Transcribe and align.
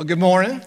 Well, 0.00 0.06
good 0.06 0.18
morning. 0.18 0.62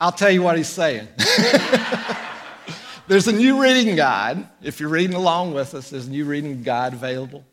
I'll 0.00 0.12
tell 0.12 0.30
you 0.30 0.40
what 0.40 0.56
he's 0.56 0.68
saying. 0.68 1.08
there's 3.08 3.26
a 3.26 3.32
new 3.32 3.60
reading 3.60 3.96
guide. 3.96 4.46
If 4.62 4.78
you're 4.78 4.88
reading 4.88 5.16
along 5.16 5.52
with 5.52 5.74
us, 5.74 5.90
there's 5.90 6.06
a 6.06 6.10
new 6.10 6.24
reading 6.24 6.62
guide 6.62 6.92
available. 6.92 7.44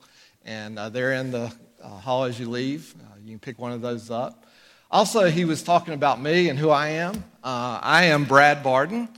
And 0.46 0.78
uh, 0.78 0.90
they're 0.90 1.14
in 1.14 1.32
the 1.32 1.52
uh, 1.82 1.88
hall 1.88 2.26
as 2.26 2.40
you 2.40 2.48
leave. 2.48 2.94
Uh, 2.94 3.16
you 3.24 3.32
can 3.32 3.40
pick 3.40 3.58
one 3.58 3.72
of 3.72 3.82
those 3.82 4.12
up. 4.12 4.46
Also, 4.92 5.32
he 5.32 5.46
was 5.46 5.64
talking 5.64 5.96
about 5.96 6.22
me 6.22 6.50
and 6.50 6.60
who 6.60 6.70
I 6.70 6.90
am. 6.90 7.16
Uh, 7.44 7.80
I 7.82 8.04
am 8.04 8.24
Brad 8.24 8.62
Barden, 8.62 9.10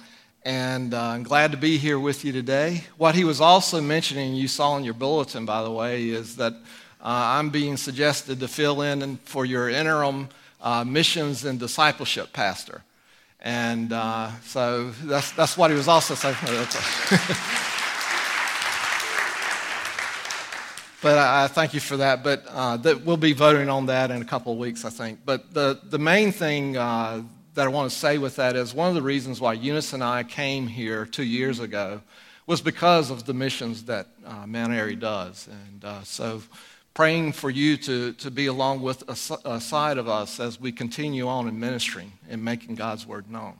and 0.43 0.93
uh, 0.93 1.07
I'm 1.07 1.23
glad 1.23 1.51
to 1.51 1.57
be 1.57 1.77
here 1.77 1.99
with 1.99 2.23
you 2.23 2.31
today. 2.31 2.85
What 2.95 3.15
he 3.15 3.25
was 3.25 3.41
also 3.41 3.81
mentioning, 3.81 4.33
you 4.33 4.47
saw 4.47 4.77
in 4.77 4.85
your 4.85 4.93
bulletin, 4.93 5.45
by 5.45 5.61
the 5.61 5.71
way, 5.71 6.07
is 6.07 6.37
that 6.37 6.53
I'm 7.01 7.49
being 7.49 7.77
suggested 7.77 8.39
to 8.39 8.47
fill 8.47 8.81
in 8.81 9.17
for 9.17 9.45
your 9.45 9.69
interim 9.69 10.29
missions 10.85 11.45
and 11.45 11.59
discipleship 11.59 12.33
pastor. 12.33 12.83
And 13.41 13.93
uh, 13.93 14.31
so 14.43 14.89
that's, 15.03 15.31
that's 15.31 15.57
what 15.57 15.71
he 15.71 15.77
was 15.77 15.87
also 15.87 16.13
saying. 16.13 16.35
but 21.01 21.17
I, 21.17 21.47
thank 21.47 21.73
you 21.73 21.79
for 21.79 21.97
that. 21.97 22.21
But 22.23 22.43
uh, 22.49 22.77
that 22.77 23.05
we'll 23.05 23.17
be 23.17 23.33
voting 23.33 23.69
on 23.69 23.85
that 23.85 24.11
in 24.11 24.21
a 24.21 24.25
couple 24.25 24.51
of 24.51 24.59
weeks, 24.59 24.83
I 24.83 24.89
think. 24.89 25.19
But 25.25 25.53
the, 25.53 25.79
the 25.85 25.99
main 25.99 26.33
thing 26.33 26.75
uh, 26.75 27.23
that 27.53 27.65
I 27.65 27.69
want 27.69 27.89
to 27.89 27.97
say 27.97 28.17
with 28.17 28.35
that 28.35 28.57
is 28.57 28.73
one 28.73 28.89
of 28.89 28.95
the 28.95 29.01
reasons 29.01 29.39
why 29.39 29.53
Eunice 29.53 29.93
and 29.93 30.03
I 30.03 30.23
came 30.23 30.67
here 30.67 31.05
two 31.05 31.23
years 31.23 31.61
ago 31.61 32.01
was 32.45 32.59
because 32.59 33.09
of 33.09 33.25
the 33.25 33.33
missions 33.33 33.85
that 33.85 34.07
uh, 34.25 34.45
Mount 34.47 34.73
Airy 34.73 34.97
does. 34.97 35.47
And 35.47 35.85
uh, 35.85 36.03
so 36.03 36.41
praying 36.99 37.31
for 37.31 37.49
you 37.49 37.77
to, 37.77 38.11
to 38.11 38.29
be 38.29 38.47
along 38.47 38.81
with 38.81 39.03
a, 39.07 39.13
a 39.49 39.61
side 39.61 39.97
of 39.97 40.09
us 40.09 40.37
as 40.37 40.59
we 40.59 40.69
continue 40.69 41.29
on 41.29 41.47
in 41.47 41.57
ministering 41.57 42.11
and 42.29 42.43
making 42.43 42.75
God's 42.75 43.07
word 43.07 43.31
known. 43.31 43.53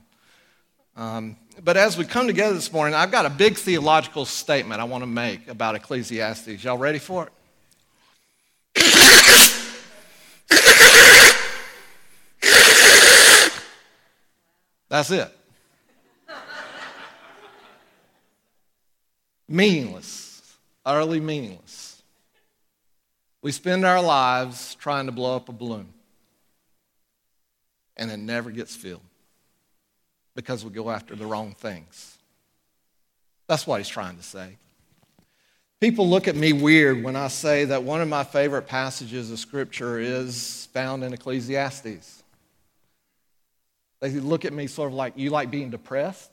Um, 0.98 1.38
but 1.64 1.78
as 1.78 1.98
we 1.98 2.04
come 2.04 2.28
together 2.28 2.54
this 2.54 2.74
morning, 2.74 2.96
I've 2.96 3.12
got 3.12 3.26
a 3.26 3.30
big 3.30 3.56
theological 3.56 4.26
statement 4.26 4.82
I 4.82 4.84
want 4.84 5.04
to 5.04 5.08
make 5.08 5.48
about 5.48 5.76
Ecclesiastes. 5.76 6.62
Y'all 6.66 6.78
ready 6.78 7.00
for 7.00 7.28
it? 7.28 7.32
That's 14.90 15.12
it. 15.12 15.34
meaningless, 19.48 20.58
utterly 20.86 21.22
meaningless. 21.22 21.89
We 23.42 23.52
spend 23.52 23.86
our 23.86 24.02
lives 24.02 24.76
trying 24.76 25.06
to 25.06 25.12
blow 25.12 25.36
up 25.36 25.50
a 25.50 25.54
balloon, 25.54 25.88
and 27.96 28.12
it 28.12 28.18
never 28.18 28.52
gets 28.52 28.76
filled 28.76 29.02
because 30.36 30.66
we 30.66 30.72
go 30.72 30.90
after 30.90 31.16
the 31.16 31.26
wrong 31.26 31.54
things. 31.54 32.18
That's 33.48 33.66
what 33.66 33.78
he's 33.80 33.88
trying 33.90 34.18
to 34.18 34.24
say. 34.24 34.58
People 35.80 36.10
look 36.10 36.28
at 36.28 36.36
me 36.36 36.52
weird 36.52 37.04
when 37.04 37.16
I 37.16 37.30
say 37.30 37.66
that 37.66 37.84
one 37.84 38.02
of 38.02 38.10
my 38.10 38.26
favorite 38.26 38.64
passages 38.64 39.32
of 39.32 39.40
Scripture 39.40 39.98
is 39.98 40.68
found 40.74 41.06
in 41.06 41.14
Ecclesiastes. 41.14 42.24
They 44.02 44.12
look 44.12 44.44
at 44.44 44.52
me 44.52 44.68
sort 44.68 44.90
of 44.90 44.94
like, 44.94 45.14
You 45.16 45.30
like 45.30 45.50
being 45.50 45.70
depressed? 45.70 46.32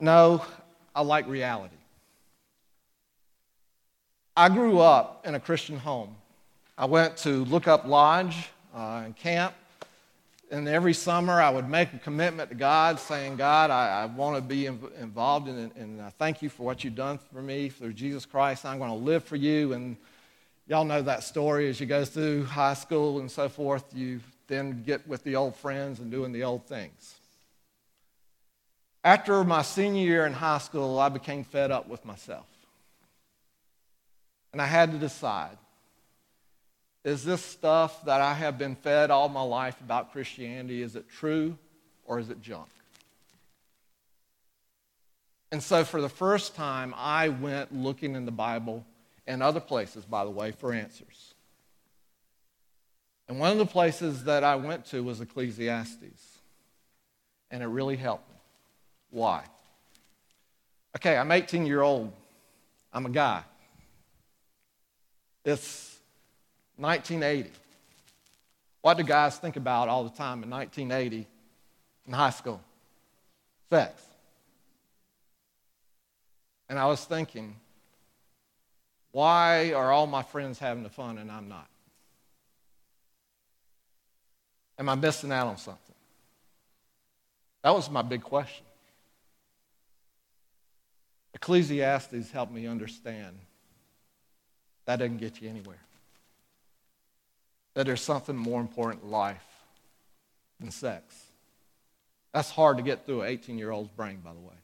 No, 0.00 0.44
I 0.94 1.00
like 1.00 1.26
reality. 1.26 1.76
I 4.36 4.48
grew 4.48 4.80
up 4.80 5.24
in 5.24 5.36
a 5.36 5.40
Christian 5.40 5.78
home. 5.78 6.16
I 6.76 6.86
went 6.86 7.16
to 7.18 7.44
look 7.44 7.68
up 7.68 7.86
lodge 7.86 8.48
uh, 8.74 9.02
and 9.04 9.14
camp, 9.14 9.54
and 10.50 10.66
every 10.66 10.92
summer 10.92 11.40
I 11.40 11.50
would 11.50 11.68
make 11.68 11.92
a 11.92 11.98
commitment 11.98 12.48
to 12.50 12.56
God, 12.56 12.98
saying, 12.98 13.36
God, 13.36 13.70
I, 13.70 14.02
I 14.02 14.06
want 14.06 14.36
to 14.36 14.42
be 14.42 14.66
involved 14.66 15.46
in, 15.46 15.56
it, 15.56 15.76
and 15.76 16.02
I 16.02 16.10
thank 16.10 16.42
you 16.42 16.48
for 16.48 16.64
what 16.64 16.82
you've 16.82 16.96
done 16.96 17.18
for 17.32 17.42
me 17.42 17.68
through 17.68 17.92
Jesus 17.92 18.26
Christ. 18.26 18.64
I'm 18.64 18.78
going 18.78 18.90
to 18.90 18.96
live 18.96 19.22
for 19.22 19.36
you. 19.36 19.72
And 19.72 19.96
y'all 20.66 20.84
know 20.84 21.02
that 21.02 21.22
story 21.22 21.68
as 21.68 21.78
you 21.78 21.86
go 21.86 22.04
through 22.04 22.44
high 22.44 22.74
school 22.74 23.20
and 23.20 23.30
so 23.30 23.48
forth, 23.48 23.84
you 23.94 24.20
then 24.48 24.82
get 24.82 25.06
with 25.06 25.22
the 25.22 25.36
old 25.36 25.54
friends 25.54 26.00
and 26.00 26.10
doing 26.10 26.32
the 26.32 26.42
old 26.42 26.66
things. 26.66 27.14
After 29.04 29.44
my 29.44 29.62
senior 29.62 30.02
year 30.02 30.26
in 30.26 30.32
high 30.32 30.58
school, 30.58 30.98
I 30.98 31.08
became 31.08 31.44
fed 31.44 31.70
up 31.70 31.88
with 31.88 32.04
myself. 32.04 32.46
And 34.54 34.62
I 34.62 34.66
had 34.66 34.92
to 34.92 34.98
decide 34.98 35.58
is 37.02 37.24
this 37.24 37.44
stuff 37.44 38.04
that 38.04 38.20
I 38.20 38.34
have 38.34 38.56
been 38.56 38.76
fed 38.76 39.10
all 39.10 39.28
my 39.28 39.42
life 39.42 39.80
about 39.80 40.12
Christianity, 40.12 40.80
is 40.80 40.94
it 40.94 41.10
true 41.10 41.58
or 42.04 42.20
is 42.20 42.30
it 42.30 42.40
junk? 42.40 42.68
And 45.50 45.60
so 45.60 45.82
for 45.82 46.00
the 46.00 46.08
first 46.08 46.54
time, 46.54 46.94
I 46.96 47.30
went 47.30 47.74
looking 47.74 48.14
in 48.14 48.26
the 48.26 48.30
Bible 48.30 48.86
and 49.26 49.42
other 49.42 49.58
places, 49.58 50.04
by 50.04 50.24
the 50.24 50.30
way, 50.30 50.52
for 50.52 50.72
answers. 50.72 51.34
And 53.26 53.40
one 53.40 53.50
of 53.50 53.58
the 53.58 53.66
places 53.66 54.22
that 54.22 54.44
I 54.44 54.54
went 54.54 54.86
to 54.86 55.02
was 55.02 55.20
Ecclesiastes. 55.20 56.38
And 57.50 57.60
it 57.60 57.66
really 57.66 57.96
helped 57.96 58.30
me. 58.30 58.36
Why? 59.10 59.42
Okay, 60.96 61.16
I'm 61.16 61.32
18 61.32 61.66
year 61.66 61.82
old. 61.82 62.12
I'm 62.92 63.04
a 63.06 63.10
guy. 63.10 63.42
It's 65.44 65.98
1980. 66.76 67.50
What 68.80 68.96
do 68.96 69.02
guys 69.02 69.38
think 69.38 69.56
about 69.56 69.88
all 69.88 70.04
the 70.04 70.10
time 70.10 70.42
in 70.42 70.50
1980 70.50 71.26
in 72.06 72.12
high 72.12 72.30
school? 72.30 72.60
Sex. 73.70 74.02
And 76.68 76.78
I 76.78 76.86
was 76.86 77.04
thinking, 77.04 77.56
why 79.12 79.72
are 79.72 79.92
all 79.92 80.06
my 80.06 80.22
friends 80.22 80.58
having 80.58 80.82
the 80.82 80.88
fun 80.88 81.18
and 81.18 81.30
I'm 81.30 81.48
not? 81.48 81.68
Am 84.78 84.88
I 84.88 84.94
missing 84.94 85.30
out 85.30 85.46
on 85.46 85.56
something? 85.56 85.94
That 87.62 87.74
was 87.74 87.88
my 87.88 88.02
big 88.02 88.22
question. 88.22 88.64
Ecclesiastes 91.32 92.30
helped 92.30 92.52
me 92.52 92.66
understand 92.66 93.36
that 94.86 94.96
doesn't 94.96 95.18
get 95.18 95.40
you 95.40 95.48
anywhere. 95.48 95.80
That 97.74 97.86
there's 97.86 98.02
something 98.02 98.36
more 98.36 98.60
important 98.60 99.02
in 99.04 99.10
life 99.10 99.44
than 100.60 100.70
sex. 100.70 101.24
That's 102.32 102.50
hard 102.50 102.76
to 102.78 102.82
get 102.82 103.06
through 103.06 103.22
an 103.22 103.28
18 103.28 103.58
year 103.58 103.70
old's 103.70 103.90
brain, 103.90 104.20
by 104.24 104.32
the 104.32 104.40
way. 104.40 104.54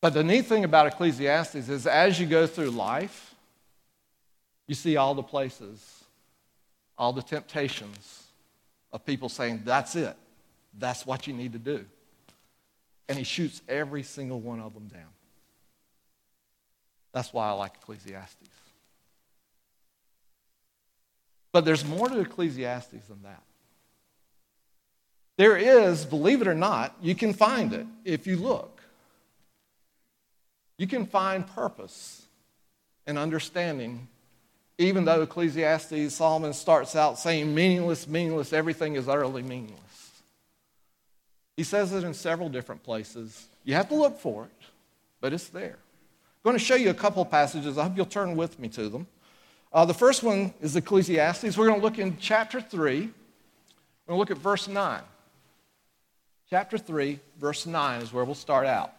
But 0.00 0.14
the 0.14 0.22
neat 0.22 0.46
thing 0.46 0.64
about 0.64 0.86
Ecclesiastes 0.86 1.68
is 1.68 1.86
as 1.86 2.20
you 2.20 2.26
go 2.26 2.46
through 2.46 2.70
life, 2.70 3.34
you 4.66 4.74
see 4.74 4.96
all 4.96 5.14
the 5.14 5.22
places, 5.22 6.04
all 6.98 7.12
the 7.12 7.22
temptations 7.22 8.24
of 8.92 9.04
people 9.04 9.28
saying, 9.28 9.62
That's 9.64 9.96
it. 9.96 10.16
That's 10.78 11.06
what 11.06 11.26
you 11.26 11.32
need 11.32 11.52
to 11.54 11.58
do. 11.58 11.84
And 13.08 13.16
he 13.16 13.24
shoots 13.24 13.62
every 13.68 14.02
single 14.02 14.40
one 14.40 14.60
of 14.60 14.74
them 14.74 14.88
down. 14.88 15.15
That's 17.16 17.32
why 17.32 17.48
I 17.48 17.52
like 17.52 17.72
Ecclesiastes. 17.80 18.50
But 21.50 21.64
there's 21.64 21.82
more 21.82 22.10
to 22.10 22.20
Ecclesiastes 22.20 23.06
than 23.08 23.22
that. 23.22 23.42
There 25.38 25.56
is, 25.56 26.04
believe 26.04 26.42
it 26.42 26.46
or 26.46 26.54
not, 26.54 26.94
you 27.00 27.14
can 27.14 27.32
find 27.32 27.72
it 27.72 27.86
if 28.04 28.26
you 28.26 28.36
look. 28.36 28.82
You 30.76 30.86
can 30.86 31.06
find 31.06 31.46
purpose 31.46 32.26
and 33.06 33.16
understanding, 33.16 34.08
even 34.76 35.06
though 35.06 35.22
Ecclesiastes, 35.22 36.14
Solomon 36.14 36.52
starts 36.52 36.94
out 36.94 37.18
saying 37.18 37.54
meaningless, 37.54 38.06
meaningless, 38.06 38.52
everything 38.52 38.94
is 38.94 39.08
utterly 39.08 39.42
meaningless. 39.42 40.10
He 41.56 41.62
says 41.62 41.94
it 41.94 42.04
in 42.04 42.12
several 42.12 42.50
different 42.50 42.82
places. 42.82 43.46
You 43.64 43.72
have 43.72 43.88
to 43.88 43.94
look 43.94 44.20
for 44.20 44.44
it, 44.44 44.66
but 45.22 45.32
it's 45.32 45.48
there. 45.48 45.78
I'm 46.46 46.52
going 46.52 46.60
to 46.60 46.64
show 46.64 46.76
you 46.76 46.90
a 46.90 46.94
couple 46.94 47.24
passages. 47.24 47.76
I 47.76 47.82
hope 47.82 47.96
you'll 47.96 48.06
turn 48.06 48.36
with 48.36 48.60
me 48.60 48.68
to 48.68 48.88
them. 48.88 49.08
Uh, 49.72 49.84
the 49.84 49.92
first 49.92 50.22
one 50.22 50.54
is 50.60 50.76
Ecclesiastes. 50.76 51.58
We're 51.58 51.66
going 51.66 51.80
to 51.80 51.84
look 51.84 51.98
in 51.98 52.18
chapter 52.18 52.60
3. 52.60 53.00
We're 53.00 53.00
going 53.00 53.10
to 54.06 54.14
look 54.14 54.30
at 54.30 54.38
verse 54.38 54.68
9. 54.68 55.02
Chapter 56.48 56.78
3, 56.78 57.18
verse 57.36 57.66
9 57.66 58.00
is 58.00 58.12
where 58.12 58.24
we'll 58.24 58.36
start 58.36 58.64
out. 58.64 58.92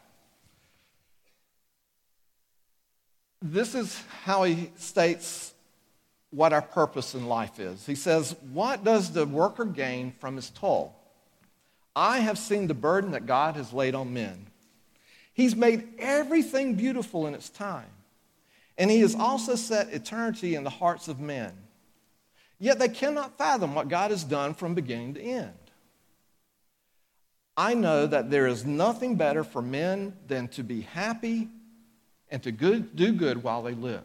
This 3.42 3.76
is 3.76 3.98
how 4.26 4.44
he 4.44 4.70
states 4.76 5.54
what 6.32 6.52
our 6.52 6.62
purpose 6.62 7.16
in 7.16 7.28
life 7.28 7.62
is. 7.62 7.86
He 7.86 7.96
says, 7.96 8.36
What 8.52 8.84
does 8.84 9.14
the 9.14 9.26
worker 9.26 9.64
gain 9.64 10.14
from 10.20 10.36
his 10.36 10.50
toil? 10.50 10.94
I 11.96 12.20
have 12.20 12.38
seen 12.38 12.68
the 12.68 12.74
burden 12.74 13.12
that 13.12 13.26
God 13.26 13.56
has 13.56 13.72
laid 13.72 13.96
on 13.96 14.14
men 14.14 14.48
He's 15.38 15.56
made 15.56 15.88
everything 16.00 16.74
beautiful 16.74 17.28
in 17.28 17.36
its 17.36 17.48
time. 17.48 17.86
And 18.76 18.90
he 18.90 19.02
has 19.02 19.14
also 19.14 19.56
set 19.56 19.94
eternity 19.94 20.56
in 20.56 20.64
the 20.64 20.72
hearts 20.72 21.08
of 21.08 21.20
men. 21.20 21.54
Yet 22.58 22.80
they 22.80 22.88
cannot 22.90 23.38
fathom 23.38 23.76
what 23.76 23.88
God 23.88 24.10
has 24.10 24.24
done 24.24 24.56
from 24.56 24.74
beginning 24.74 25.14
to 25.14 25.22
end. 25.22 25.54
I 27.56 27.76
know 27.76 28.08
that 28.08 28.32
there 28.32 28.48
is 28.48 28.66
nothing 28.66 29.16
better 29.16 29.44
for 29.44 29.62
men 29.62 30.18
than 30.28 30.48
to 30.50 30.64
be 30.64 30.82
happy 30.82 31.50
and 32.32 32.42
to 32.42 32.52
good, 32.52 32.96
do 32.96 33.12
good 33.14 33.44
while 33.44 33.62
they 33.62 33.76
live. 33.76 34.04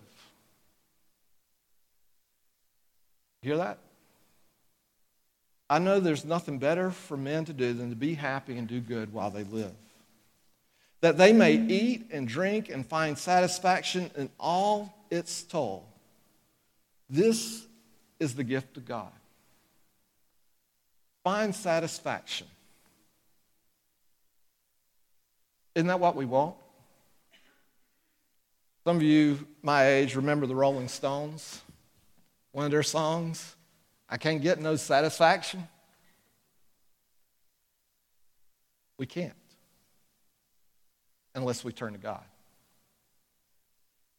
Hear 3.40 3.56
that? 3.56 3.78
I 5.70 5.78
know 5.78 5.98
there's 5.98 6.26
nothing 6.26 6.58
better 6.58 6.90
for 6.90 7.16
men 7.16 7.46
to 7.46 7.54
do 7.54 7.72
than 7.72 7.88
to 7.88 7.96
be 7.96 8.12
happy 8.12 8.58
and 8.58 8.68
do 8.68 8.80
good 8.80 9.14
while 9.14 9.30
they 9.30 9.44
live. 9.44 9.72
That 11.02 11.18
they 11.18 11.32
may 11.32 11.54
eat 11.54 12.08
and 12.12 12.26
drink 12.26 12.70
and 12.70 12.86
find 12.86 13.18
satisfaction 13.18 14.10
in 14.16 14.30
all 14.38 14.94
its 15.10 15.42
toll. 15.42 15.86
This 17.10 17.66
is 18.18 18.34
the 18.34 18.44
gift 18.44 18.76
of 18.76 18.86
God. 18.86 19.12
Find 21.24 21.54
satisfaction. 21.54 22.46
Isn't 25.74 25.88
that 25.88 26.00
what 26.00 26.14
we 26.16 26.24
want? 26.24 26.54
Some 28.84 28.96
of 28.96 29.02
you, 29.02 29.46
my 29.62 29.88
age, 29.88 30.14
remember 30.16 30.46
the 30.46 30.54
Rolling 30.54 30.88
Stones, 30.88 31.62
one 32.52 32.64
of 32.64 32.70
their 32.70 32.82
songs. 32.82 33.56
I 34.08 34.18
can't 34.18 34.40
get 34.40 34.60
no 34.60 34.76
satisfaction. 34.76 35.66
We 38.98 39.06
can't 39.06 39.34
unless 41.34 41.64
we 41.64 41.72
turn 41.72 41.92
to 41.92 41.98
God. 41.98 42.24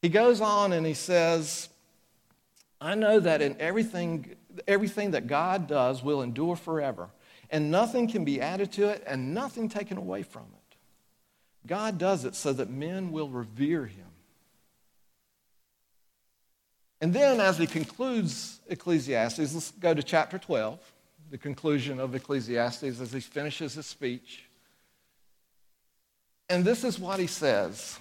He 0.02 0.10
goes 0.10 0.42
on 0.42 0.74
and 0.74 0.86
he 0.86 0.94
says, 0.94 1.70
I 2.82 2.96
know 2.96 3.20
that 3.22 3.42
in 3.42 3.56
everything, 3.60 4.36
everything 4.68 5.12
that 5.12 5.28
God 5.28 5.68
does 5.68 6.04
will 6.04 6.22
endure 6.22 6.58
forever, 6.58 7.10
and 7.50 7.72
nothing 7.72 8.10
can 8.10 8.26
be 8.26 8.42
added 8.42 8.74
to 8.74 8.90
it 8.90 9.04
and 9.08 9.34
nothing 9.34 9.70
taken 9.70 9.98
away 9.98 10.24
from 10.24 10.44
it. 10.44 10.78
God 11.66 11.98
does 11.98 12.26
it 12.26 12.36
so 12.36 12.52
that 12.52 12.70
men 12.70 13.12
will 13.12 13.30
revere 13.30 13.86
him. 13.86 14.08
And 17.00 17.14
then, 17.14 17.40
as 17.40 17.58
he 17.58 17.68
concludes 17.68 18.60
Ecclesiastes, 18.70 19.54
let's 19.54 19.72
go 19.72 19.94
to 19.94 20.04
chapter 20.04 20.38
12, 20.38 20.80
the 21.32 21.38
conclusion 21.38 22.00
of 22.00 22.16
Ecclesiastes 22.16 22.84
as 22.84 23.12
he 23.12 23.20
finishes 23.20 23.74
his 23.74 23.86
speech. 23.86 24.46
And 26.54 26.64
this 26.64 26.84
is 26.84 27.00
what 27.00 27.20
he 27.20 27.26
says 27.26 27.98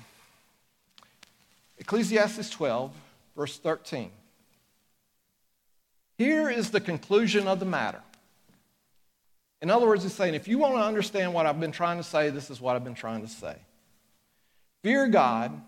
Ecclesiastes 1.79 2.51
12, 2.51 2.93
verse 3.35 3.57
13. 3.57 4.11
Here 6.19 6.51
is 6.51 6.71
the 6.71 6.81
conclusion 6.81 7.49
of 7.49 7.61
the 7.61 7.65
matter. 7.65 8.03
In 9.63 9.71
other 9.71 9.87
words, 9.87 10.03
he's 10.03 10.13
saying, 10.13 10.35
if 10.35 10.47
you 10.47 10.59
want 10.59 10.75
to 10.75 10.83
understand 10.83 11.33
what 11.33 11.47
I've 11.47 11.61
been 11.61 11.73
trying 11.73 11.97
to 11.97 12.03
say, 12.03 12.29
this 12.29 12.51
is 12.51 12.61
what 12.61 12.77
I've 12.77 12.85
been 12.85 12.95
trying 12.95 13.23
to 13.23 13.29
say. 13.29 13.57
Fear 14.83 15.09
God, 15.09 15.59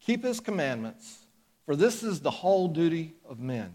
keep 0.00 0.24
his 0.24 0.40
commandments 0.40 1.18
for 1.66 1.76
this 1.76 2.02
is 2.02 2.18
the 2.18 2.32
whole 2.32 2.66
duty 2.66 3.14
of 3.28 3.38
men. 3.38 3.72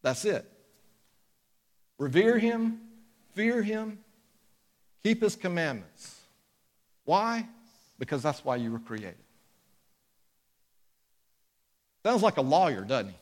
That's 0.00 0.24
it. 0.24 0.50
Revere 1.98 2.38
him, 2.38 2.80
fear 3.34 3.62
him, 3.62 3.98
keep 5.02 5.20
his 5.20 5.36
commandments. 5.36 6.15
Why? 7.06 7.48
Because 7.98 8.22
that's 8.22 8.44
why 8.44 8.56
you 8.56 8.70
were 8.70 8.78
created. 8.78 9.16
Sounds 12.04 12.22
like 12.22 12.36
a 12.36 12.42
lawyer, 12.42 12.82
doesn't 12.82 13.08
he? 13.08 13.16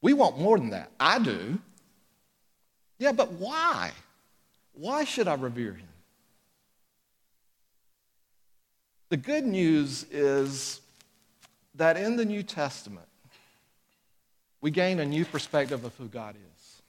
We 0.00 0.14
want 0.14 0.38
more 0.38 0.58
than 0.58 0.70
that. 0.70 0.90
I 0.98 1.18
do. 1.18 1.58
Yeah, 2.98 3.12
but 3.12 3.32
why? 3.32 3.92
Why 4.72 5.04
should 5.04 5.28
I 5.28 5.34
revere 5.34 5.74
him? 5.74 5.88
The 9.10 9.16
good 9.16 9.44
news 9.44 10.06
is 10.10 10.80
that 11.74 11.96
in 11.96 12.16
the 12.16 12.24
New 12.24 12.42
Testament, 12.42 13.06
we 14.60 14.70
gain 14.70 15.00
a 15.00 15.04
new 15.04 15.24
perspective 15.24 15.84
of 15.84 15.94
who 15.96 16.06
God 16.06 16.34
is. 16.36 16.82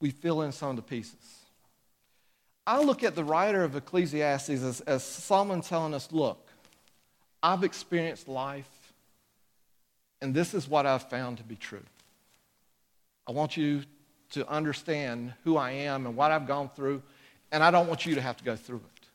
We 0.00 0.10
fill 0.10 0.42
in 0.42 0.52
some 0.52 0.70
of 0.70 0.76
the 0.76 0.82
pieces. 0.82 1.37
I 2.68 2.82
look 2.82 3.02
at 3.02 3.14
the 3.14 3.24
writer 3.24 3.64
of 3.64 3.76
Ecclesiastes 3.76 4.50
as, 4.50 4.82
as 4.82 5.02
Solomon 5.02 5.62
telling 5.62 5.94
us 5.94 6.12
look, 6.12 6.46
I've 7.42 7.64
experienced 7.64 8.28
life, 8.28 8.68
and 10.20 10.34
this 10.34 10.52
is 10.52 10.68
what 10.68 10.84
I've 10.84 11.08
found 11.08 11.38
to 11.38 11.44
be 11.44 11.56
true. 11.56 11.82
I 13.26 13.32
want 13.32 13.56
you 13.56 13.84
to 14.32 14.46
understand 14.46 15.32
who 15.44 15.56
I 15.56 15.70
am 15.70 16.04
and 16.04 16.14
what 16.14 16.30
I've 16.30 16.46
gone 16.46 16.68
through, 16.68 17.02
and 17.50 17.64
I 17.64 17.70
don't 17.70 17.88
want 17.88 18.04
you 18.04 18.16
to 18.16 18.20
have 18.20 18.36
to 18.36 18.44
go 18.44 18.54
through 18.54 18.82
it. 18.96 19.06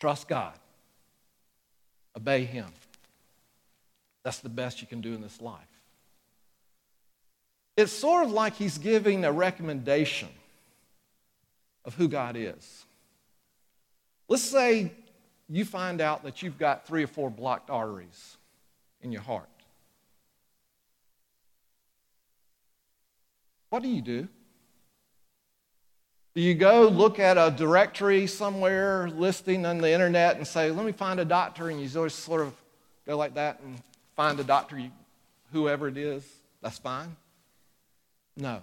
Trust 0.00 0.26
God. 0.26 0.54
Obey 2.16 2.42
Him. 2.42 2.66
That's 4.24 4.40
the 4.40 4.48
best 4.48 4.80
you 4.80 4.88
can 4.88 5.00
do 5.00 5.14
in 5.14 5.20
this 5.20 5.40
life. 5.40 5.60
It's 7.76 7.92
sort 7.92 8.24
of 8.24 8.32
like 8.32 8.54
He's 8.54 8.76
giving 8.76 9.24
a 9.24 9.30
recommendation 9.30 10.30
of 11.88 11.94
who 11.94 12.06
God 12.06 12.36
is. 12.36 12.84
Let's 14.28 14.42
say 14.42 14.92
you 15.48 15.64
find 15.64 16.02
out 16.02 16.22
that 16.24 16.42
you've 16.42 16.58
got 16.58 16.86
three 16.86 17.02
or 17.02 17.06
four 17.06 17.30
blocked 17.30 17.70
arteries 17.70 18.36
in 19.00 19.10
your 19.10 19.22
heart. 19.22 19.48
What 23.70 23.82
do 23.82 23.88
you 23.88 24.02
do? 24.02 24.28
Do 26.34 26.42
you 26.42 26.54
go 26.54 26.88
look 26.88 27.18
at 27.18 27.38
a 27.38 27.50
directory 27.50 28.26
somewhere 28.26 29.08
listing 29.08 29.64
on 29.64 29.78
the 29.78 29.90
internet 29.90 30.36
and 30.36 30.46
say, 30.46 30.70
let 30.70 30.84
me 30.84 30.92
find 30.92 31.18
a 31.18 31.24
doctor, 31.24 31.70
and 31.70 31.80
you 31.80 31.88
always 31.96 32.12
sort 32.12 32.42
of 32.42 32.52
go 33.06 33.16
like 33.16 33.34
that 33.34 33.60
and 33.60 33.80
find 34.14 34.38
a 34.38 34.44
doctor, 34.44 34.78
whoever 35.52 35.88
it 35.88 35.96
is, 35.96 36.22
that's 36.60 36.78
fine? 36.78 37.16
No. 38.36 38.60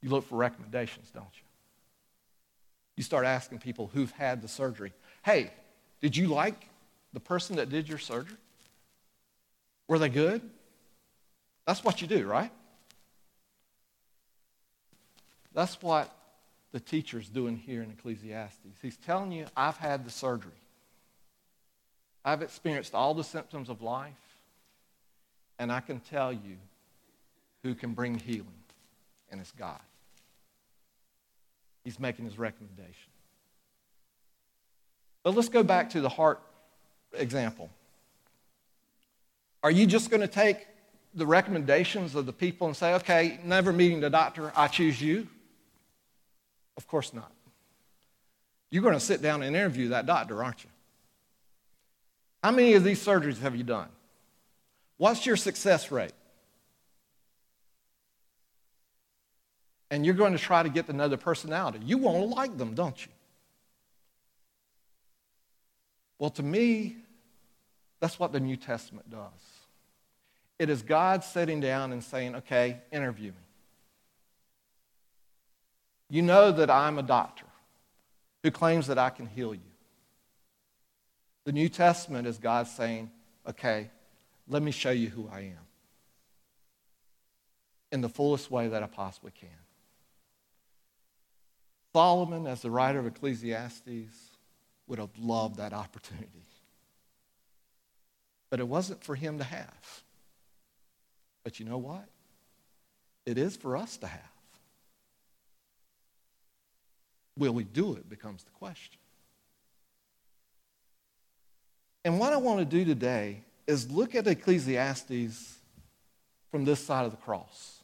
You 0.00 0.10
look 0.10 0.28
for 0.28 0.36
recommendations, 0.36 1.10
don't 1.10 1.26
you? 1.34 1.45
You 2.96 3.02
start 3.02 3.26
asking 3.26 3.58
people 3.58 3.90
who've 3.92 4.10
had 4.12 4.42
the 4.42 4.48
surgery, 4.48 4.92
hey, 5.24 5.50
did 6.00 6.16
you 6.16 6.28
like 6.28 6.68
the 7.12 7.20
person 7.20 7.56
that 7.56 7.68
did 7.68 7.88
your 7.88 7.98
surgery? 7.98 8.36
Were 9.88 9.98
they 9.98 10.08
good? 10.08 10.42
That's 11.66 11.84
what 11.84 12.00
you 12.00 12.06
do, 12.06 12.26
right? 12.26 12.50
That's 15.52 15.80
what 15.82 16.14
the 16.72 16.80
teacher's 16.80 17.28
doing 17.28 17.56
here 17.56 17.82
in 17.82 17.90
Ecclesiastes. 17.90 18.78
He's 18.82 18.96
telling 18.98 19.32
you, 19.32 19.46
I've 19.56 19.76
had 19.76 20.04
the 20.04 20.10
surgery. 20.10 20.52
I've 22.24 22.42
experienced 22.42 22.94
all 22.94 23.14
the 23.14 23.24
symptoms 23.24 23.68
of 23.68 23.82
life, 23.82 24.12
and 25.58 25.70
I 25.70 25.80
can 25.80 26.00
tell 26.00 26.32
you 26.32 26.56
who 27.62 27.74
can 27.74 27.94
bring 27.94 28.18
healing, 28.18 28.46
and 29.30 29.40
it's 29.40 29.52
God. 29.52 29.80
He's 31.86 32.00
making 32.00 32.24
his 32.24 32.36
recommendation. 32.36 33.12
But 35.22 35.36
let's 35.36 35.48
go 35.48 35.62
back 35.62 35.90
to 35.90 36.00
the 36.00 36.08
heart 36.08 36.42
example. 37.12 37.70
Are 39.62 39.70
you 39.70 39.86
just 39.86 40.10
going 40.10 40.20
to 40.20 40.26
take 40.26 40.66
the 41.14 41.24
recommendations 41.24 42.16
of 42.16 42.26
the 42.26 42.32
people 42.32 42.66
and 42.66 42.76
say, 42.76 42.94
okay, 42.94 43.38
never 43.44 43.72
meeting 43.72 44.00
the 44.00 44.10
doctor, 44.10 44.52
I 44.56 44.66
choose 44.66 45.00
you? 45.00 45.28
Of 46.76 46.88
course 46.88 47.14
not. 47.14 47.30
You're 48.72 48.82
going 48.82 48.94
to 48.94 48.98
sit 48.98 49.22
down 49.22 49.44
and 49.44 49.54
interview 49.54 49.90
that 49.90 50.06
doctor, 50.06 50.42
aren't 50.42 50.64
you? 50.64 50.70
How 52.42 52.50
many 52.50 52.74
of 52.74 52.82
these 52.82 52.98
surgeries 52.98 53.38
have 53.42 53.54
you 53.54 53.62
done? 53.62 53.90
What's 54.96 55.24
your 55.24 55.36
success 55.36 55.92
rate? 55.92 56.14
And 59.90 60.04
you're 60.04 60.14
going 60.14 60.32
to 60.32 60.38
try 60.38 60.62
to 60.62 60.68
get 60.68 60.88
another 60.88 61.16
personality. 61.16 61.80
You 61.84 61.98
want 61.98 62.18
to 62.18 62.24
like 62.24 62.58
them, 62.58 62.74
don't 62.74 63.04
you? 63.04 63.12
Well, 66.18 66.30
to 66.30 66.42
me, 66.42 66.96
that's 68.00 68.18
what 68.18 68.32
the 68.32 68.40
New 68.40 68.56
Testament 68.56 69.10
does. 69.10 69.30
It 70.58 70.70
is 70.70 70.82
God 70.82 71.22
sitting 71.22 71.60
down 71.60 71.92
and 71.92 72.02
saying, 72.02 72.36
okay, 72.36 72.78
interview 72.90 73.30
me. 73.30 73.36
You 76.08 76.22
know 76.22 76.52
that 76.52 76.70
I'm 76.70 76.98
a 76.98 77.02
doctor 77.02 77.46
who 78.42 78.50
claims 78.50 78.86
that 78.86 78.98
I 78.98 79.10
can 79.10 79.26
heal 79.26 79.54
you. 79.54 79.60
The 81.44 81.52
New 81.52 81.68
Testament 81.68 82.26
is 82.26 82.38
God 82.38 82.66
saying, 82.66 83.10
okay, 83.48 83.90
let 84.48 84.62
me 84.62 84.70
show 84.70 84.90
you 84.90 85.08
who 85.08 85.28
I 85.32 85.40
am 85.40 85.66
in 87.92 88.00
the 88.00 88.08
fullest 88.08 88.50
way 88.50 88.68
that 88.68 88.82
I 88.82 88.86
possibly 88.86 89.32
can. 89.32 89.48
Solomon, 91.96 92.46
as 92.46 92.60
the 92.60 92.70
writer 92.70 92.98
of 92.98 93.06
Ecclesiastes, 93.06 94.12
would 94.86 94.98
have 94.98 95.08
loved 95.18 95.56
that 95.56 95.72
opportunity. 95.72 96.44
But 98.50 98.60
it 98.60 98.68
wasn't 98.68 99.02
for 99.02 99.14
him 99.14 99.38
to 99.38 99.44
have. 99.44 100.02
But 101.42 101.58
you 101.58 101.64
know 101.64 101.78
what? 101.78 102.04
It 103.24 103.38
is 103.38 103.56
for 103.56 103.78
us 103.78 103.96
to 103.96 104.08
have. 104.08 104.20
Will 107.38 107.52
we 107.52 107.64
do 107.64 107.94
it 107.94 108.10
becomes 108.10 108.44
the 108.44 108.50
question. 108.50 108.98
And 112.04 112.18
what 112.18 112.34
I 112.34 112.36
want 112.36 112.58
to 112.58 112.66
do 112.66 112.84
today 112.84 113.40
is 113.66 113.90
look 113.90 114.14
at 114.14 114.26
Ecclesiastes 114.26 115.56
from 116.50 116.66
this 116.66 116.84
side 116.84 117.06
of 117.06 117.12
the 117.12 117.16
cross, 117.16 117.80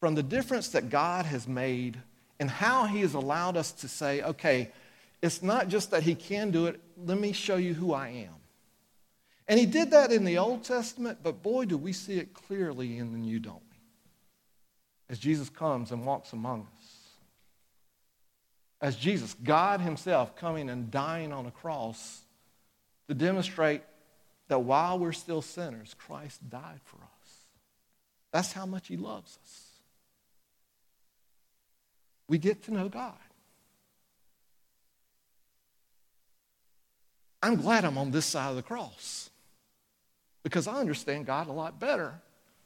from 0.00 0.14
the 0.14 0.22
difference 0.22 0.68
that 0.68 0.88
God 0.88 1.26
has 1.26 1.46
made 1.46 2.00
and 2.40 2.50
how 2.50 2.86
He 2.86 3.00
has 3.00 3.14
allowed 3.14 3.56
us 3.56 3.72
to 3.72 3.88
say, 3.88 4.22
okay, 4.22 4.70
it's 5.22 5.42
not 5.42 5.68
just 5.68 5.90
that 5.90 6.02
He 6.02 6.14
can 6.14 6.50
do 6.50 6.66
it, 6.66 6.80
let 6.96 7.18
me 7.18 7.32
show 7.32 7.56
you 7.56 7.74
who 7.74 7.92
I 7.92 8.08
am. 8.08 8.34
And 9.48 9.58
He 9.58 9.66
did 9.66 9.90
that 9.90 10.12
in 10.12 10.24
the 10.24 10.38
Old 10.38 10.64
Testament, 10.64 11.18
but 11.22 11.42
boy, 11.42 11.64
do 11.64 11.76
we 11.76 11.92
see 11.92 12.18
it 12.18 12.34
clearly 12.34 12.98
in 12.98 13.12
the 13.12 13.18
New, 13.18 13.40
don't 13.40 13.54
we? 13.54 13.78
As 15.10 15.18
Jesus 15.18 15.48
comes 15.48 15.90
and 15.90 16.04
walks 16.04 16.32
among 16.32 16.66
us. 16.76 16.98
As 18.80 18.94
Jesus, 18.94 19.34
God 19.42 19.80
Himself, 19.80 20.36
coming 20.36 20.70
and 20.70 20.90
dying 20.90 21.32
on 21.32 21.46
a 21.46 21.50
cross 21.50 22.20
to 23.08 23.14
demonstrate 23.14 23.82
that 24.48 24.60
while 24.60 24.98
we're 24.98 25.12
still 25.12 25.42
sinners, 25.42 25.94
Christ 25.98 26.48
died 26.48 26.80
for 26.84 26.96
us. 26.96 27.46
That's 28.32 28.52
how 28.52 28.66
much 28.66 28.88
He 28.88 28.96
loves 28.96 29.38
us. 29.42 29.67
We 32.28 32.38
get 32.38 32.62
to 32.64 32.74
know 32.74 32.88
God. 32.88 33.14
I'm 37.42 37.56
glad 37.56 37.84
I'm 37.84 37.96
on 37.98 38.10
this 38.10 38.26
side 38.26 38.50
of 38.50 38.56
the 38.56 38.62
cross 38.62 39.30
because 40.42 40.66
I 40.66 40.74
understand 40.74 41.26
God 41.26 41.48
a 41.48 41.52
lot 41.52 41.78
better 41.78 42.14